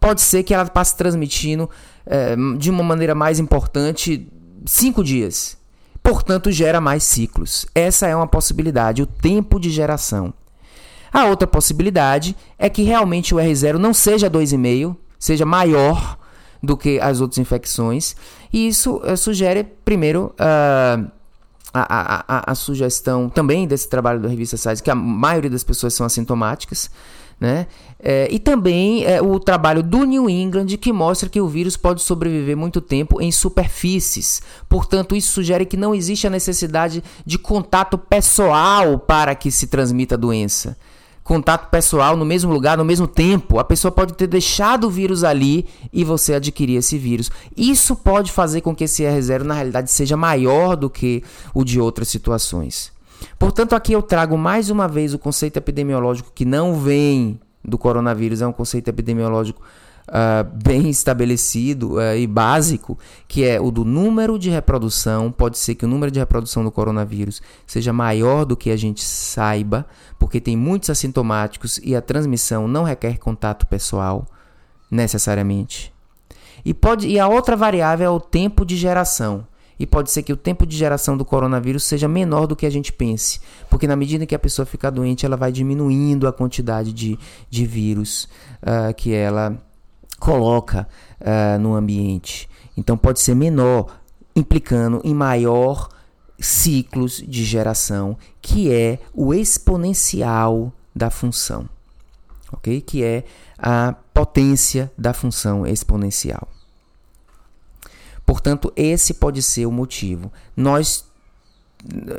Pode 0.00 0.20
ser 0.20 0.42
que 0.42 0.52
ela 0.52 0.66
passe 0.66 0.96
transmitindo 0.96 1.70
é, 2.04 2.34
de 2.58 2.70
uma 2.70 2.82
maneira 2.82 3.14
mais 3.14 3.38
importante 3.38 4.26
5 4.66 5.04
dias. 5.04 5.56
Portanto, 6.02 6.50
gera 6.50 6.80
mais 6.80 7.04
ciclos. 7.04 7.66
Essa 7.72 8.08
é 8.08 8.16
uma 8.16 8.26
possibilidade, 8.26 9.02
o 9.02 9.06
tempo 9.06 9.60
de 9.60 9.70
geração. 9.70 10.34
A 11.12 11.26
outra 11.26 11.46
possibilidade 11.46 12.34
é 12.58 12.68
que 12.68 12.82
realmente 12.82 13.34
o 13.34 13.38
R0 13.38 13.74
não 13.74 13.94
seja 13.94 14.30
2,5, 14.30 14.96
seja 15.18 15.46
maior 15.46 16.18
do 16.62 16.76
que 16.76 17.00
as 17.00 17.20
outras 17.20 17.38
infecções. 17.38 18.14
E 18.52 18.68
isso 18.68 18.96
uh, 18.96 19.16
sugere, 19.16 19.64
primeiro, 19.84 20.34
uh, 20.34 21.10
a, 21.74 22.24
a, 22.28 22.52
a, 22.52 22.54
sugestão 22.54 23.28
também 23.28 23.66
desse 23.66 23.88
trabalho 23.88 24.20
da 24.20 24.28
revista 24.28 24.56
Science, 24.56 24.82
que 24.82 24.90
a 24.90 24.94
maioria 24.94 25.50
das 25.50 25.64
pessoas 25.64 25.94
são 25.94 26.04
assintomáticas, 26.04 26.90
né? 27.40 27.66
É, 27.98 28.28
e 28.30 28.38
também 28.38 29.04
é, 29.04 29.22
o 29.22 29.40
trabalho 29.40 29.82
do 29.82 30.04
New 30.04 30.28
England 30.28 30.66
que 30.76 30.92
mostra 30.92 31.28
que 31.28 31.40
o 31.40 31.48
vírus 31.48 31.76
pode 31.76 32.02
sobreviver 32.02 32.56
muito 32.56 32.80
tempo 32.80 33.20
em 33.20 33.32
superfícies. 33.32 34.42
Portanto, 34.68 35.16
isso 35.16 35.32
sugere 35.32 35.64
que 35.64 35.76
não 35.76 35.94
existe 35.94 36.26
a 36.26 36.30
necessidade 36.30 37.02
de 37.24 37.38
contato 37.38 37.96
pessoal 37.96 38.98
para 38.98 39.34
que 39.34 39.50
se 39.50 39.66
transmita 39.66 40.14
a 40.14 40.18
doença 40.18 40.76
contato 41.22 41.70
pessoal 41.70 42.16
no 42.16 42.24
mesmo 42.24 42.52
lugar, 42.52 42.76
no 42.76 42.84
mesmo 42.84 43.06
tempo. 43.06 43.58
A 43.58 43.64
pessoa 43.64 43.92
pode 43.92 44.14
ter 44.14 44.26
deixado 44.26 44.86
o 44.86 44.90
vírus 44.90 45.24
ali 45.24 45.66
e 45.92 46.04
você 46.04 46.34
adquirir 46.34 46.76
esse 46.76 46.98
vírus. 46.98 47.30
Isso 47.56 47.94
pode 47.94 48.32
fazer 48.32 48.60
com 48.60 48.74
que 48.74 48.84
esse 48.84 49.02
R0 49.02 49.42
na 49.42 49.54
realidade 49.54 49.90
seja 49.90 50.16
maior 50.16 50.76
do 50.76 50.90
que 50.90 51.22
o 51.54 51.64
de 51.64 51.80
outras 51.80 52.08
situações. 52.08 52.92
Portanto, 53.38 53.74
aqui 53.74 53.92
eu 53.92 54.02
trago 54.02 54.36
mais 54.36 54.70
uma 54.70 54.88
vez 54.88 55.14
o 55.14 55.18
conceito 55.18 55.56
epidemiológico 55.56 56.32
que 56.34 56.44
não 56.44 56.74
vem 56.74 57.38
do 57.64 57.78
coronavírus, 57.78 58.42
é 58.42 58.46
um 58.46 58.52
conceito 58.52 58.88
epidemiológico 58.88 59.62
uh, 60.08 60.44
bem 60.62 60.88
estabelecido 60.88 61.94
uh, 61.94 62.16
e 62.16 62.26
básico, 62.26 62.98
que 63.28 63.44
é 63.44 63.60
o 63.60 63.70
do 63.70 63.84
número 63.84 64.38
de 64.38 64.50
reprodução. 64.50 65.30
Pode 65.30 65.58
ser 65.58 65.74
que 65.74 65.84
o 65.84 65.88
número 65.88 66.10
de 66.10 66.18
reprodução 66.18 66.64
do 66.64 66.70
coronavírus 66.70 67.42
seja 67.66 67.92
maior 67.92 68.44
do 68.44 68.56
que 68.56 68.70
a 68.70 68.76
gente 68.76 69.02
saiba, 69.02 69.86
porque 70.18 70.40
tem 70.40 70.56
muitos 70.56 70.90
assintomáticos 70.90 71.78
e 71.82 71.94
a 71.94 72.02
transmissão 72.02 72.68
não 72.68 72.84
requer 72.84 73.18
contato 73.18 73.66
pessoal 73.66 74.26
necessariamente. 74.90 75.92
E, 76.64 76.72
pode, 76.72 77.08
e 77.08 77.18
a 77.18 77.26
outra 77.26 77.56
variável 77.56 78.06
é 78.06 78.10
o 78.10 78.20
tempo 78.20 78.64
de 78.64 78.76
geração. 78.76 79.46
E 79.78 79.86
pode 79.86 80.12
ser 80.12 80.22
que 80.22 80.32
o 80.32 80.36
tempo 80.36 80.64
de 80.64 80.76
geração 80.76 81.16
do 81.16 81.24
coronavírus 81.24 81.82
seja 81.82 82.06
menor 82.06 82.46
do 82.46 82.54
que 82.54 82.66
a 82.66 82.70
gente 82.70 82.92
pense. 82.92 83.40
Porque 83.68 83.86
na 83.86 83.96
medida 83.96 84.24
que 84.26 84.34
a 84.34 84.38
pessoa 84.38 84.64
fica 84.64 84.90
doente, 84.90 85.26
ela 85.26 85.36
vai 85.36 85.50
diminuindo 85.50 86.28
a 86.28 86.32
quantidade 86.32 86.92
de, 86.92 87.18
de 87.50 87.66
vírus 87.66 88.28
uh, 88.62 88.94
que 88.94 89.12
ela 89.12 89.58
coloca 90.22 90.86
uh, 91.20 91.58
no 91.58 91.74
ambiente. 91.74 92.48
Então 92.76 92.96
pode 92.96 93.18
ser 93.18 93.34
menor, 93.34 94.00
implicando 94.36 95.00
em 95.02 95.12
maior 95.12 95.88
ciclos 96.38 97.22
de 97.26 97.44
geração, 97.44 98.16
que 98.40 98.72
é 98.72 99.00
o 99.12 99.34
exponencial 99.34 100.72
da 100.94 101.10
função, 101.10 101.68
ok? 102.52 102.80
Que 102.80 103.02
é 103.02 103.24
a 103.58 103.96
potência 104.14 104.92
da 104.96 105.12
função 105.12 105.66
exponencial. 105.66 106.46
Portanto, 108.24 108.72
esse 108.76 109.14
pode 109.14 109.42
ser 109.42 109.66
o 109.66 109.72
motivo. 109.72 110.32
Nós, 110.56 111.04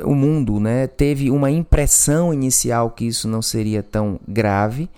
o 0.03 0.13
mundo, 0.13 0.59
né, 0.59 0.87
teve 0.87 1.31
uma 1.31 1.49
impressão 1.49 2.33
inicial 2.33 2.91
que 2.91 3.05
isso 3.05 3.29
não 3.29 3.41
seria 3.41 3.81
tão 3.81 4.19
grave. 4.27 4.89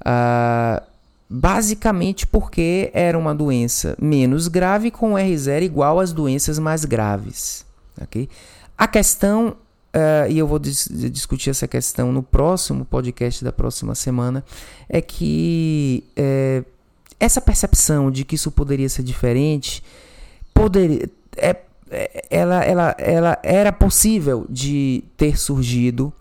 Uh, 0.00 0.95
basicamente 1.28 2.26
porque 2.26 2.90
era 2.94 3.18
uma 3.18 3.34
doença 3.34 3.96
menos 4.00 4.48
grave 4.48 4.90
com 4.90 5.14
R0 5.14 5.62
igual 5.62 5.98
às 5.98 6.12
doenças 6.12 6.58
mais 6.58 6.84
graves. 6.84 7.66
Okay? 8.00 8.28
A 8.78 8.86
questão, 8.86 9.56
uh, 9.94 10.30
e 10.30 10.38
eu 10.38 10.46
vou 10.46 10.58
dis 10.58 10.88
discutir 11.10 11.50
essa 11.50 11.66
questão 11.66 12.12
no 12.12 12.22
próximo 12.22 12.84
podcast 12.84 13.42
da 13.42 13.52
próxima 13.52 13.94
semana, 13.94 14.44
é 14.88 15.00
que 15.00 16.04
uh, 16.18 16.64
essa 17.18 17.40
percepção 17.40 18.10
de 18.10 18.24
que 18.24 18.34
isso 18.34 18.50
poderia 18.50 18.88
ser 18.88 19.02
diferente 19.02 19.82
poderia, 20.52 21.10
é, 21.36 21.56
é, 21.90 22.26
ela, 22.30 22.64
ela, 22.64 22.96
ela 22.98 23.38
era 23.42 23.72
possível 23.72 24.46
de 24.48 25.04
ter 25.16 25.38
surgido 25.38 26.12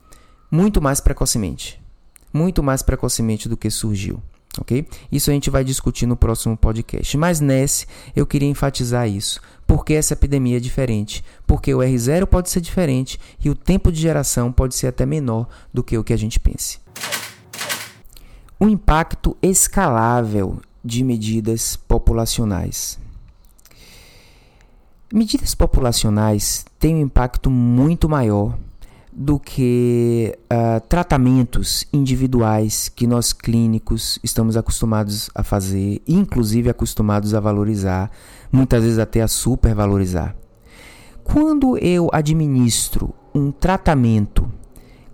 muito 0.49 0.81
mais 0.81 0.99
precocemente. 0.99 1.81
Muito 2.31 2.61
mais 2.61 2.81
precocemente 2.81 3.47
do 3.47 3.55
que 3.57 3.69
surgiu. 3.69 4.21
Ok? 4.59 4.87
Isso 5.11 5.29
a 5.29 5.33
gente 5.33 5.49
vai 5.49 5.63
discutir 5.63 6.05
no 6.05 6.15
próximo 6.15 6.55
podcast. 6.55 7.17
Mas 7.17 7.39
nesse 7.39 7.85
eu 8.15 8.25
queria 8.25 8.49
enfatizar 8.49 9.07
isso. 9.07 9.41
Porque 9.67 9.93
essa 9.93 10.13
epidemia 10.13 10.57
é 10.57 10.59
diferente. 10.59 11.23
Porque 11.45 11.73
o 11.73 11.79
R0 11.79 12.25
pode 12.25 12.49
ser 12.49 12.61
diferente 12.61 13.19
e 13.43 13.49
o 13.49 13.55
tempo 13.55 13.91
de 13.91 14.01
geração 14.01 14.51
pode 14.51 14.75
ser 14.75 14.87
até 14.87 15.05
menor 15.05 15.47
do 15.73 15.83
que 15.83 15.97
o 15.97 16.03
que 16.03 16.13
a 16.13 16.17
gente 16.17 16.39
pense. 16.39 16.79
O 18.59 18.67
impacto 18.69 19.35
escalável 19.41 20.61
de 20.83 21.03
medidas 21.03 21.75
populacionais. 21.75 22.99
Medidas 25.11 25.55
populacionais 25.55 26.65
têm 26.79 26.95
um 26.95 27.01
impacto 27.01 27.49
muito 27.49 28.07
maior 28.07 28.57
do 29.17 29.39
que 29.39 30.37
uh, 30.51 30.81
tratamentos 30.89 31.87
individuais 31.93 32.89
que 32.89 33.07
nós 33.07 33.31
clínicos 33.31 34.19
estamos 34.21 34.57
acostumados 34.57 35.29
a 35.33 35.41
fazer, 35.41 36.01
inclusive 36.05 36.69
acostumados 36.69 37.33
a 37.33 37.39
valorizar, 37.39 38.11
muitas 38.51 38.83
vezes 38.83 38.99
até 38.99 39.21
a 39.21 39.27
supervalorizar. 39.29 40.35
Quando 41.23 41.77
eu 41.77 42.09
administro 42.11 43.15
um 43.33 43.51
tratamento 43.51 44.51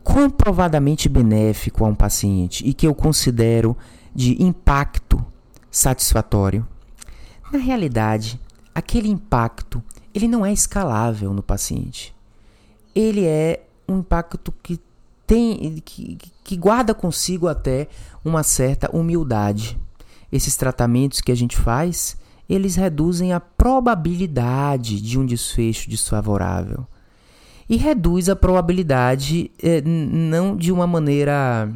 comprovadamente 0.03 1.07
benéfico 1.07 1.85
a 1.85 1.87
um 1.87 1.95
paciente 1.95 2.67
e 2.67 2.73
que 2.73 2.87
eu 2.87 2.95
considero 2.95 3.77
de 4.15 4.41
impacto 4.43 5.23
satisfatório, 5.69 6.65
na 7.53 7.59
realidade, 7.59 8.39
aquele 8.73 9.09
impacto 9.09 9.81
ele 10.11 10.27
não 10.27 10.43
é 10.43 10.51
escalável 10.51 11.33
no 11.33 11.43
paciente. 11.43 12.15
Ele 12.95 13.25
é 13.25 13.63
um 13.91 13.99
impacto 13.99 14.53
que 14.63 14.79
tem 15.27 15.81
que, 15.85 16.17
que 16.43 16.57
guarda 16.57 16.93
consigo 16.93 17.47
até 17.47 17.87
uma 18.23 18.43
certa 18.43 18.93
humildade. 18.95 19.79
Esses 20.31 20.55
tratamentos 20.55 21.21
que 21.21 21.31
a 21.31 21.35
gente 21.35 21.57
faz, 21.57 22.17
eles 22.49 22.75
reduzem 22.75 23.31
a 23.33 23.39
probabilidade 23.39 25.01
de 25.01 25.17
um 25.17 25.25
desfecho 25.25 25.89
desfavorável. 25.89 26.85
E 27.69 27.77
reduz 27.77 28.27
a 28.27 28.35
probabilidade 28.35 29.49
eh, 29.63 29.81
não 29.81 30.57
de 30.57 30.71
uma 30.71 30.85
maneira 30.85 31.71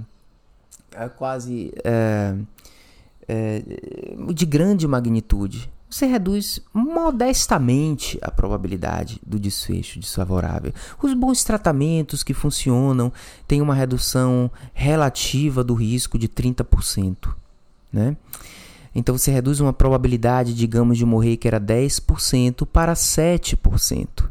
eh, 0.91 1.09
quase 1.09 1.73
eh, 1.83 2.35
de 4.33 4.45
grande 4.45 4.85
magnitude, 4.85 5.71
você 5.95 6.07
reduz 6.07 6.59
modestamente 6.73 8.19
a 8.21 8.29
probabilidade 8.29 9.17
do 9.25 9.39
desfecho 9.39 9.97
desfavorável. 9.97 10.73
Os 11.01 11.13
bons 11.13 11.41
tratamentos 11.45 12.21
que 12.21 12.33
funcionam 12.33 13.13
têm 13.47 13.61
uma 13.61 13.73
redução 13.73 14.51
relativa 14.73 15.63
do 15.63 15.73
risco 15.73 16.19
de 16.19 16.27
30%. 16.27 17.33
Né? 17.93 18.17
Então 18.93 19.17
você 19.17 19.31
reduz 19.31 19.61
uma 19.61 19.71
probabilidade, 19.71 20.53
digamos, 20.53 20.97
de 20.97 21.05
morrer 21.05 21.37
que 21.37 21.47
era 21.47 21.61
10% 21.61 22.65
para 22.65 22.93
7%. 22.93 24.27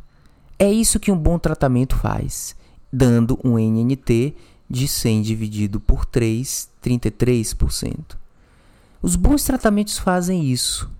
É 0.58 0.70
isso 0.70 1.00
que 1.00 1.10
um 1.10 1.16
bom 1.16 1.38
tratamento 1.38 1.96
faz, 1.96 2.54
dando 2.92 3.40
um 3.42 3.58
NNT 3.58 4.34
de 4.68 4.86
100 4.86 5.22
dividido 5.22 5.80
por 5.80 6.04
3, 6.04 6.68
33%. 6.82 8.18
Os 9.00 9.16
bons 9.16 9.44
tratamentos 9.44 9.96
fazem 9.96 10.44
isso. 10.44 10.92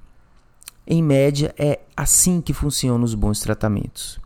Em 0.87 1.03
média, 1.03 1.55
é 1.59 1.81
assim 1.97 2.41
que 2.41 2.53
funcionam 2.53 3.05
os 3.05 3.15
bons 3.15 3.41
tratamentos. 3.41 4.21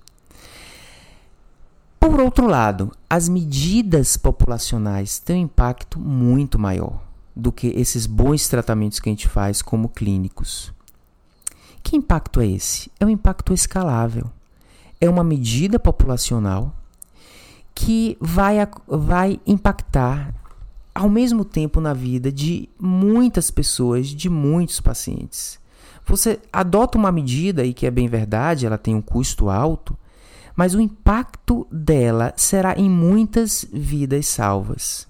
Por 2.00 2.20
outro 2.20 2.46
lado, 2.46 2.92
as 3.08 3.28
medidas 3.28 4.16
populacionais 4.16 5.18
têm 5.18 5.36
um 5.36 5.44
impacto 5.44 6.00
muito 6.00 6.58
maior 6.58 7.00
do 7.34 7.52
que 7.52 7.68
esses 7.68 8.06
bons 8.06 8.48
tratamentos 8.48 8.98
que 8.98 9.08
a 9.08 9.12
gente 9.12 9.28
faz 9.28 9.62
como 9.62 9.88
clínicos. 9.88 10.72
Que 11.82 11.96
impacto 11.96 12.40
é 12.40 12.46
esse? 12.46 12.90
É 12.98 13.06
um 13.06 13.10
impacto 13.10 13.52
escalável. 13.52 14.30
É 15.00 15.08
uma 15.08 15.22
medida 15.22 15.78
populacional 15.78 16.74
que 17.74 18.16
vai, 18.20 18.56
vai 18.86 19.40
impactar 19.46 20.34
ao 20.92 21.08
mesmo 21.08 21.44
tempo 21.44 21.80
na 21.80 21.94
vida 21.94 22.32
de 22.32 22.68
muitas 22.80 23.50
pessoas, 23.52 24.08
de 24.08 24.28
muitos 24.28 24.80
pacientes. 24.80 25.60
Você 26.08 26.40
adota 26.50 26.96
uma 26.96 27.12
medida 27.12 27.64
e 27.64 27.74
que 27.74 27.86
é 27.86 27.90
bem 27.90 28.08
verdade, 28.08 28.64
ela 28.64 28.78
tem 28.78 28.94
um 28.94 29.02
custo 29.02 29.50
alto, 29.50 29.96
mas 30.56 30.74
o 30.74 30.80
impacto 30.80 31.66
dela 31.70 32.32
será 32.34 32.74
em 32.78 32.88
muitas 32.88 33.66
vidas 33.70 34.26
salvas. 34.26 35.06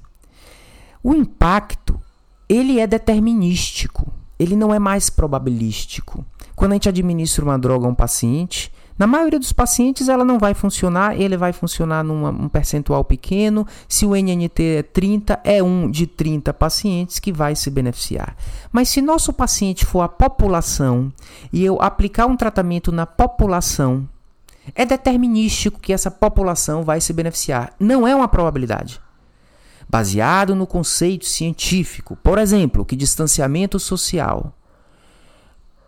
O 1.02 1.14
impacto, 1.14 2.00
ele 2.48 2.80
é 2.80 2.87
determinístico, 2.87 4.12
ele 4.38 4.56
não 4.56 4.74
é 4.74 4.78
mais 4.80 5.08
probabilístico. 5.08 6.26
Quando 6.56 6.72
a 6.72 6.74
gente 6.74 6.88
administra 6.88 7.44
uma 7.44 7.58
droga 7.58 7.87
a 7.87 7.90
um 7.90 7.94
paciente, 7.94 8.72
na 8.98 9.06
maioria 9.06 9.38
dos 9.38 9.52
pacientes 9.52 10.08
ela 10.08 10.24
não 10.24 10.38
vai 10.38 10.54
funcionar, 10.54 11.18
ele 11.18 11.37
vai 11.37 11.52
funcionar 11.52 12.02
num 12.02 12.26
um 12.26 12.48
percentual 12.48 13.04
pequeno. 13.04 13.64
Se 13.88 14.04
o 14.04 14.16
NNT 14.16 14.62
é 14.62 14.82
30, 14.82 15.40
é 15.44 15.62
um 15.62 15.88
de 15.88 16.06
30 16.06 16.52
pacientes 16.52 17.20
que 17.20 17.32
vai 17.32 17.54
se 17.54 17.70
beneficiar. 17.70 18.37
Mas 18.72 18.88
se 18.88 19.00
nosso 19.00 19.32
paciente 19.32 19.87
for 19.87 20.00
a 20.00 20.08
população 20.08 21.12
e 21.52 21.64
eu 21.64 21.80
aplicar 21.80 22.26
um 22.26 22.37
tratamento 22.37 22.90
na 22.90 23.06
população, 23.06 24.08
é 24.74 24.84
determinístico 24.84 25.78
que 25.80 25.92
essa 25.92 26.11
população 26.11 26.82
vai 26.82 27.00
se 27.00 27.12
beneficiar. 27.12 27.72
Não 27.78 28.06
é 28.06 28.14
uma 28.14 28.28
probabilidade. 28.28 29.00
Baseado 29.88 30.54
no 30.54 30.66
conceito 30.66 31.24
científico, 31.24 32.16
por 32.16 32.37
exemplo, 32.37 32.84
que 32.84 32.96
distanciamento 32.96 33.78
social 33.78 34.52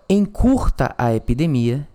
encurta 0.08 0.94
a 0.96 1.14
epidemia 1.14 1.86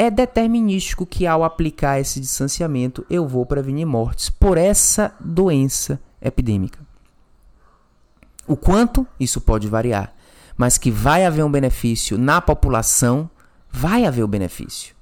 é 0.00 0.10
determinístico 0.10 1.04
que 1.04 1.26
ao 1.26 1.44
aplicar 1.44 2.00
esse 2.00 2.18
distanciamento 2.18 3.04
eu 3.10 3.28
vou 3.28 3.44
prevenir 3.44 3.86
mortes 3.86 4.30
por 4.30 4.56
essa 4.56 5.14
doença 5.20 6.00
epidêmica. 6.22 6.80
O 8.48 8.56
quanto 8.56 9.06
isso 9.20 9.42
pode 9.42 9.68
variar, 9.68 10.14
mas 10.56 10.78
que 10.78 10.90
vai 10.90 11.26
haver 11.26 11.44
um 11.44 11.50
benefício 11.50 12.16
na 12.16 12.40
população, 12.40 13.28
vai 13.70 14.06
haver 14.06 14.22
o 14.22 14.26
benefício. 14.26 14.94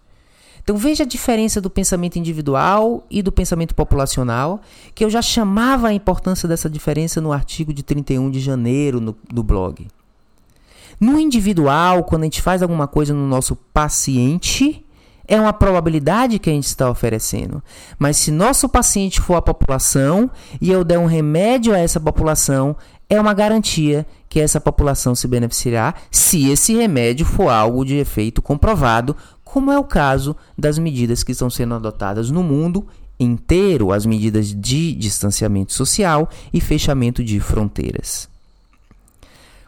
Então 0.65 0.77
veja 0.77 1.05
a 1.05 1.07
diferença 1.07 1.61
do 1.61 1.71
pensamento 1.71 2.19
individual 2.19 3.07
e 3.09 3.23
do 3.23 3.31
pensamento 3.31 3.77
populacional, 3.77 4.61
que 4.97 5.05
eu 5.05 5.11
já 5.11 5.23
chamava 5.23 5.87
a 5.87 5.95
importância 5.95 6.49
dessa 6.49 6.69
diferença 6.69 7.21
no 7.21 7.33
artigo 7.33 7.73
de 7.73 7.85
31 7.85 8.33
de 8.33 8.41
janeiro 8.41 9.01
no, 9.01 9.17
no 9.33 9.45
blog. 9.45 9.87
No 10.99 11.21
individual, 11.21 12.03
quando 12.03 12.23
a 12.23 12.27
gente 12.27 12.43
faz 12.43 12.65
alguma 12.65 12.89
coisa 12.89 13.15
no 13.15 13.29
nosso 13.29 13.55
paciente, 13.55 14.85
é 15.29 15.39
uma 15.39 15.53
probabilidade 15.53 16.39
que 16.39 16.49
a 16.49 16.53
gente 16.53 16.67
está 16.67 16.91
oferecendo. 16.91 17.63
Mas 17.99 18.17
se 18.17 18.31
nosso 18.31 18.67
paciente 18.67 19.21
for 19.21 19.35
a 19.37 19.43
população 19.43 20.31
e 20.59 20.71
eu 20.71 20.83
der 20.83 20.99
um 20.99 21.07
remédio 21.07 21.75
a 21.75 21.79
essa 21.79 22.01
população, 22.01 22.75
é 23.11 23.21
uma 23.21 23.35
garantia 23.35 24.07
que 24.29 24.41
essa 24.41 24.61
população 24.61 25.15
se 25.15 25.29
beneficiará 25.29 25.95
se 26.11 26.51
esse 26.51 26.75
remédio 26.75 27.27
for 27.27 27.51
algo 27.51 27.85
de 27.85 27.97
efeito 27.97 28.41
comprovado, 28.41 29.15
como 29.45 29.71
é 29.71 29.79
o 29.79 29.85
caso 29.85 30.35
das 30.57 30.79
medidas 30.79 31.23
que 31.23 31.33
estão 31.33 31.51
sendo 31.51 31.75
adotadas 31.75 32.31
no 32.31 32.43
mundo 32.43 32.87
inteiro, 33.21 33.93
as 33.93 34.07
medidas 34.07 34.55
de 34.55 34.95
distanciamento 34.95 35.73
social 35.73 36.29
e 36.53 36.61
fechamento 36.61 37.23
de 37.23 37.39
fronteiras. 37.41 38.29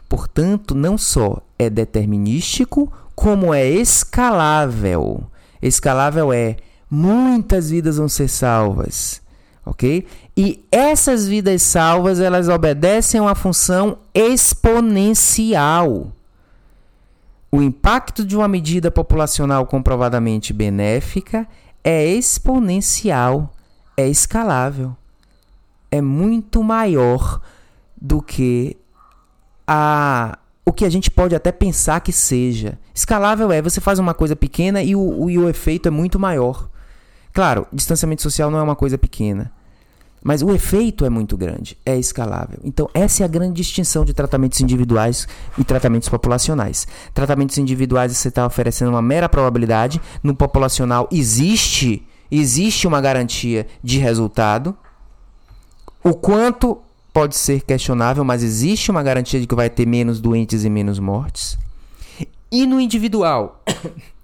Portanto, 0.07 0.73
não 0.75 0.97
só 0.97 1.41
é 1.57 1.69
determinístico, 1.69 2.91
como 3.15 3.53
é 3.53 3.67
escalável. 3.69 5.23
Escalável 5.61 6.33
é 6.33 6.57
muitas 6.89 7.69
vidas 7.69 7.97
vão 7.97 8.09
ser 8.09 8.27
salvas, 8.27 9.21
ok? 9.65 10.05
E 10.35 10.65
essas 10.71 11.27
vidas 11.27 11.61
salvas 11.61 12.19
elas 12.19 12.49
obedecem 12.49 13.19
a 13.19 13.23
uma 13.23 13.35
função 13.35 13.99
exponencial. 14.13 16.11
O 17.51 17.61
impacto 17.61 18.25
de 18.25 18.35
uma 18.35 18.47
medida 18.47 18.89
populacional 18.89 19.65
comprovadamente 19.65 20.53
benéfica 20.53 21.47
é 21.83 22.05
exponencial, 22.05 23.53
é 23.97 24.07
escalável, 24.07 24.95
é 25.89 26.01
muito 26.01 26.63
maior 26.63 27.41
do 27.99 28.21
que 28.21 28.77
a 29.67 30.39
o 30.65 30.71
que 30.71 30.85
a 30.85 30.89
gente 30.89 31.09
pode 31.09 31.35
até 31.35 31.51
pensar 31.51 31.99
que 32.01 32.11
seja. 32.11 32.77
Escalável 32.93 33.51
é 33.51 33.61
você 33.61 33.81
faz 33.81 33.99
uma 33.99 34.13
coisa 34.13 34.35
pequena 34.35 34.83
e 34.83 34.95
o, 34.95 35.23
o, 35.23 35.29
e 35.29 35.37
o 35.37 35.49
efeito 35.49 35.87
é 35.87 35.91
muito 35.91 36.19
maior. 36.19 36.69
Claro, 37.33 37.65
distanciamento 37.71 38.21
social 38.21 38.51
não 38.51 38.59
é 38.59 38.61
uma 38.61 38.75
coisa 38.75 38.97
pequena. 38.97 39.51
Mas 40.23 40.43
o 40.43 40.51
efeito 40.51 41.03
é 41.03 41.09
muito 41.09 41.35
grande, 41.35 41.75
é 41.83 41.97
escalável. 41.97 42.59
Então, 42.63 42.87
essa 42.93 43.23
é 43.23 43.25
a 43.25 43.27
grande 43.27 43.55
distinção 43.55 44.05
de 44.05 44.13
tratamentos 44.13 44.61
individuais 44.61 45.27
e 45.57 45.63
tratamentos 45.63 46.07
populacionais. 46.09 46.87
Tratamentos 47.11 47.57
individuais 47.57 48.15
você 48.15 48.27
está 48.27 48.45
oferecendo 48.45 48.89
uma 48.91 49.01
mera 49.01 49.27
probabilidade, 49.27 49.99
no 50.21 50.35
populacional 50.35 51.09
existe, 51.11 52.07
existe 52.29 52.85
uma 52.85 53.01
garantia 53.01 53.65
de 53.83 53.97
resultado. 53.97 54.77
O 56.03 56.13
quanto 56.13 56.77
pode 57.13 57.35
ser 57.35 57.61
questionável, 57.61 58.23
mas 58.23 58.43
existe 58.43 58.91
uma 58.91 59.03
garantia 59.03 59.39
de 59.39 59.47
que 59.47 59.55
vai 59.55 59.69
ter 59.69 59.85
menos 59.85 60.19
doentes 60.19 60.63
e 60.63 60.69
menos 60.69 60.99
mortes. 60.99 61.57
E 62.51 62.65
no 62.65 62.79
individual, 62.79 63.63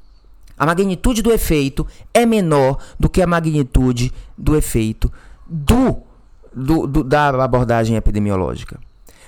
a 0.58 0.66
magnitude 0.66 1.22
do 1.22 1.32
efeito 1.32 1.86
é 2.14 2.26
menor 2.26 2.78
do 3.00 3.10
que 3.10 3.22
a 3.22 3.28
magnitude 3.28 4.12
do 4.38 4.56
efeito 4.56 5.12
do, 5.48 5.98
do, 6.54 6.88
do, 6.88 7.04
da 7.04 7.30
abordagem 7.44 7.96
epidemiológica. 7.96 8.80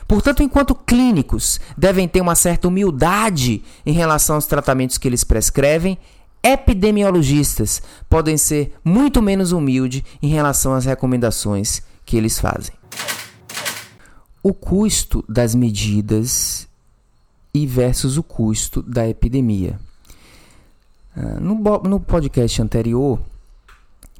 Portanto, 0.07 0.41
enquanto 0.41 0.73
clínicos 0.73 1.59
devem 1.77 2.07
ter 2.07 2.19
uma 2.19 2.33
certa 2.33 2.67
humildade 2.67 3.63
em 3.85 3.93
relação 3.93 4.35
aos 4.35 4.47
tratamentos 4.47 4.97
que 4.97 5.07
eles 5.07 5.23
prescrevem, 5.23 5.99
epidemiologistas 6.41 7.81
podem 8.09 8.35
ser 8.35 8.73
muito 8.83 9.21
menos 9.21 9.51
humildes 9.51 10.01
em 10.21 10.29
relação 10.29 10.73
às 10.73 10.85
recomendações 10.85 11.83
que 12.05 12.17
eles 12.17 12.39
fazem. 12.39 12.78
O 14.41 14.53
custo 14.53 15.23
das 15.27 15.53
medidas 15.53 16.67
e 17.53 17.65
versus 17.65 18.17
o 18.17 18.23
custo 18.23 18.81
da 18.81 19.07
epidemia. 19.07 19.79
Ah, 21.15 21.39
no, 21.39 21.55
no 21.55 21.99
podcast 21.99 22.61
anterior, 22.61 23.19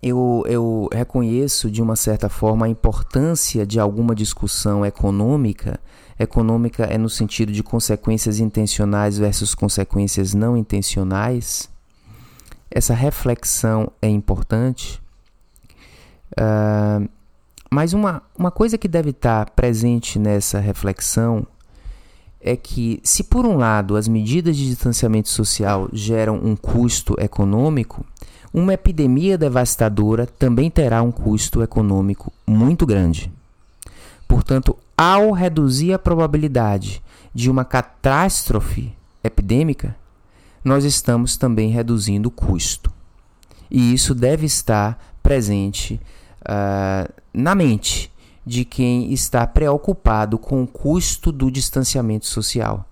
eu, 0.02 0.44
eu 0.48 0.90
reconheço 0.92 1.70
de 1.70 1.82
uma 1.82 1.96
certa 1.96 2.30
forma 2.30 2.66
a 2.66 2.70
importância 2.70 3.66
de 3.66 3.80
alguma 3.80 4.16
discussão 4.16 4.86
econômica. 4.86 5.80
Econômica 6.18 6.84
é 6.84 6.98
no 6.98 7.10
sentido 7.10 7.52
de 7.52 7.64
consequências 7.64 8.40
intencionais 8.40 9.18
versus 9.18 9.54
consequências 9.54 10.34
não 10.34 10.58
intencionais. 10.58 11.70
Essa 12.72 12.94
reflexão 12.94 13.92
é 14.02 14.08
importante. 14.08 15.02
Uh, 16.32 17.10
mas 17.70 17.94
uma, 17.94 18.22
uma 18.38 18.50
coisa 18.52 18.78
que 18.78 18.88
deve 18.88 19.12
estar 19.12 19.52
presente 19.52 20.18
nessa 20.18 20.60
reflexão 20.60 21.46
é 22.42 22.56
que, 22.56 23.00
se 23.04 23.24
por 23.24 23.46
um 23.46 23.58
lado 23.58 23.96
as 23.96 24.08
medidas 24.08 24.56
de 24.56 24.68
distanciamento 24.68 25.30
social 25.30 25.90
geram 25.92 26.36
um 26.36 26.56
custo 26.56 27.16
econômico, 27.20 28.06
uma 28.54 28.74
epidemia 28.74 29.38
devastadora 29.38 30.26
também 30.26 30.72
terá 30.72 31.04
um 31.04 31.12
custo 31.12 31.62
econômico 31.62 32.34
muito 32.48 32.86
grande. 32.86 33.32
Portanto, 34.28 34.76
ao 34.98 35.32
reduzir 35.32 35.94
a 35.94 36.00
probabilidade 36.00 37.02
de 37.34 37.50
uma 37.50 37.66
catástrofe 37.66 38.94
epidêmica, 39.24 39.96
nós 40.64 40.84
estamos 40.84 41.38
também 41.38 41.70
reduzindo 41.70 42.30
o 42.30 42.32
custo. 42.32 42.92
E 43.70 43.94
isso 43.94 44.16
deve 44.16 44.46
estar 44.46 45.00
presente 45.22 46.00
uh, 46.42 47.12
na 47.34 47.56
mente 47.56 48.12
de 48.46 48.66
quem 48.66 49.14
está 49.14 49.46
preocupado 49.46 50.38
com 50.38 50.64
o 50.64 50.68
custo 50.68 51.32
do 51.32 51.52
distanciamento 51.52 52.26
social. 52.26 52.86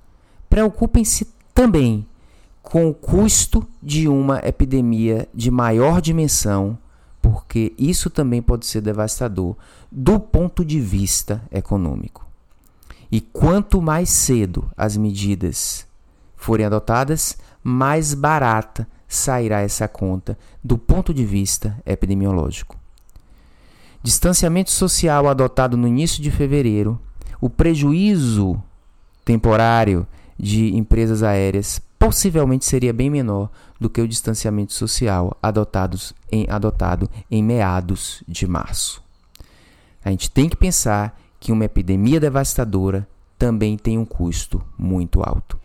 Preocupem-se 0.49 1.27
também 1.53 2.05
com 2.61 2.89
o 2.89 2.93
custo 2.93 3.65
de 3.81 4.07
uma 4.07 4.39
epidemia 4.39 5.27
de 5.33 5.49
maior 5.49 6.01
dimensão, 6.01 6.77
porque 7.21 7.73
isso 7.77 8.09
também 8.09 8.41
pode 8.41 8.65
ser 8.65 8.81
devastador 8.81 9.55
do 9.91 10.19
ponto 10.19 10.63
de 10.63 10.79
vista 10.79 11.41
econômico. 11.51 12.25
E 13.11 13.21
quanto 13.21 13.81
mais 13.81 14.09
cedo 14.09 14.69
as 14.77 14.95
medidas 14.95 15.87
forem 16.35 16.65
adotadas, 16.65 17.37
mais 17.63 18.13
barata 18.13 18.87
sairá 19.07 19.61
essa 19.61 19.87
conta 19.87 20.37
do 20.63 20.77
ponto 20.77 21.13
de 21.13 21.25
vista 21.25 21.81
epidemiológico. 21.85 22.76
Distanciamento 24.08 24.72
social 24.72 25.28
adotado 25.28 25.76
no 25.76 25.86
início 25.86 26.24
de 26.24 26.32
fevereiro, 26.32 26.97
o 27.41 27.49
prejuízo 27.49 28.58
temporário 29.26 30.08
de 30.39 30.74
empresas 30.78 31.24
aéreas 31.24 31.82
possivelmente 31.99 32.64
seria 32.64 32.93
bem 32.93 33.10
menor 33.10 33.49
do 33.78 33.89
que 33.89 33.99
o 33.99 34.08
distanciamento 34.08 34.72
social 34.72 35.36
adotados 35.43 36.14
em, 36.32 36.45
adotado 36.49 37.10
em 37.30 37.43
meados 37.43 38.24
de 38.26 38.47
março. 38.47 39.03
A 40.05 40.10
gente 40.10 40.32
tem 40.32 40.47
que 40.47 40.55
pensar 40.55 41.20
que 41.38 41.51
uma 41.51 41.66
epidemia 41.66 42.18
devastadora 42.18 43.05
também 43.38 43.78
tem 43.78 43.97
um 43.97 44.05
custo 44.05 44.64
muito 44.78 45.22
alto. 45.22 45.60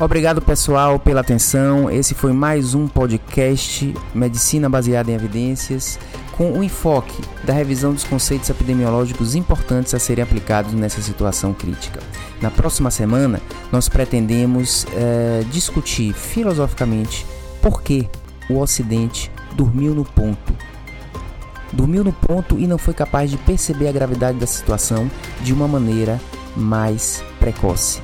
Obrigado 0.00 0.42
pessoal 0.42 0.98
pela 0.98 1.20
atenção. 1.20 1.88
Esse 1.88 2.12
foi 2.12 2.32
mais 2.32 2.74
um 2.74 2.88
podcast 2.88 3.94
Medicina 4.12 4.68
baseada 4.68 5.12
em 5.12 5.14
evidências 5.14 5.96
com 6.38 6.52
o 6.52 6.62
enfoque 6.62 7.20
da 7.44 7.52
revisão 7.52 7.92
dos 7.92 8.04
conceitos 8.04 8.48
epidemiológicos 8.48 9.34
importantes 9.34 9.92
a 9.92 9.98
serem 9.98 10.22
aplicados 10.22 10.72
nessa 10.72 11.02
situação 11.02 11.52
crítica. 11.52 12.00
Na 12.40 12.48
próxima 12.48 12.92
semana, 12.92 13.42
nós 13.72 13.88
pretendemos 13.88 14.86
é, 14.94 15.42
discutir 15.50 16.14
filosoficamente 16.14 17.26
por 17.60 17.82
que 17.82 18.08
o 18.48 18.60
Ocidente 18.60 19.32
dormiu 19.56 19.92
no 19.92 20.04
ponto. 20.04 20.54
Dormiu 21.72 22.04
no 22.04 22.12
ponto 22.12 22.56
e 22.56 22.68
não 22.68 22.78
foi 22.78 22.94
capaz 22.94 23.32
de 23.32 23.36
perceber 23.38 23.88
a 23.88 23.92
gravidade 23.92 24.38
da 24.38 24.46
situação 24.46 25.10
de 25.42 25.52
uma 25.52 25.66
maneira 25.66 26.20
mais 26.56 27.20
precoce. 27.40 28.00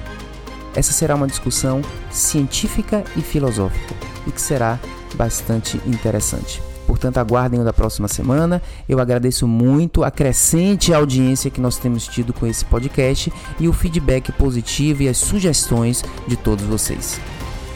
Essa 0.74 0.92
será 0.92 1.14
uma 1.14 1.28
discussão 1.28 1.80
científica 2.10 3.04
e 3.16 3.22
filosófica 3.22 3.94
e 4.26 4.32
que 4.32 4.40
será 4.40 4.80
bastante 5.14 5.80
interessante. 5.86 6.73
Portanto, 6.86 7.18
aguardem 7.18 7.60
o 7.60 7.64
da 7.64 7.72
próxima 7.72 8.08
semana. 8.08 8.62
Eu 8.88 9.00
agradeço 9.00 9.46
muito 9.46 10.04
a 10.04 10.10
crescente 10.10 10.92
audiência 10.92 11.50
que 11.50 11.60
nós 11.60 11.76
temos 11.76 12.06
tido 12.06 12.32
com 12.32 12.46
esse 12.46 12.64
podcast 12.64 13.32
e 13.58 13.68
o 13.68 13.72
feedback 13.72 14.32
positivo 14.32 15.02
e 15.02 15.08
as 15.08 15.16
sugestões 15.16 16.04
de 16.26 16.36
todos 16.36 16.64
vocês. 16.64 17.20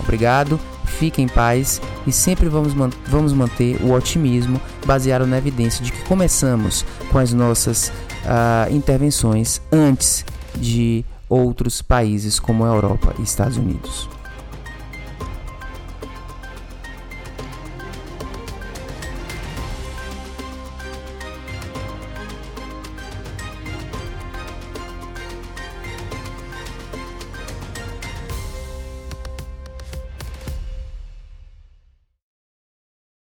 Obrigado, 0.00 0.58
fiquem 0.84 1.26
em 1.26 1.28
paz 1.28 1.80
e 2.06 2.12
sempre 2.12 2.48
vamos, 2.48 2.74
man 2.74 2.90
vamos 3.06 3.32
manter 3.32 3.80
o 3.82 3.92
otimismo 3.92 4.60
baseado 4.86 5.26
na 5.26 5.38
evidência 5.38 5.84
de 5.84 5.92
que 5.92 6.02
começamos 6.04 6.84
com 7.10 7.18
as 7.18 7.32
nossas 7.32 7.92
uh, 8.24 8.72
intervenções 8.74 9.60
antes 9.70 10.24
de 10.54 11.04
outros 11.28 11.82
países 11.82 12.40
como 12.40 12.64
a 12.64 12.68
Europa 12.68 13.14
e 13.18 13.22
Estados 13.22 13.56
Unidos. 13.56 14.08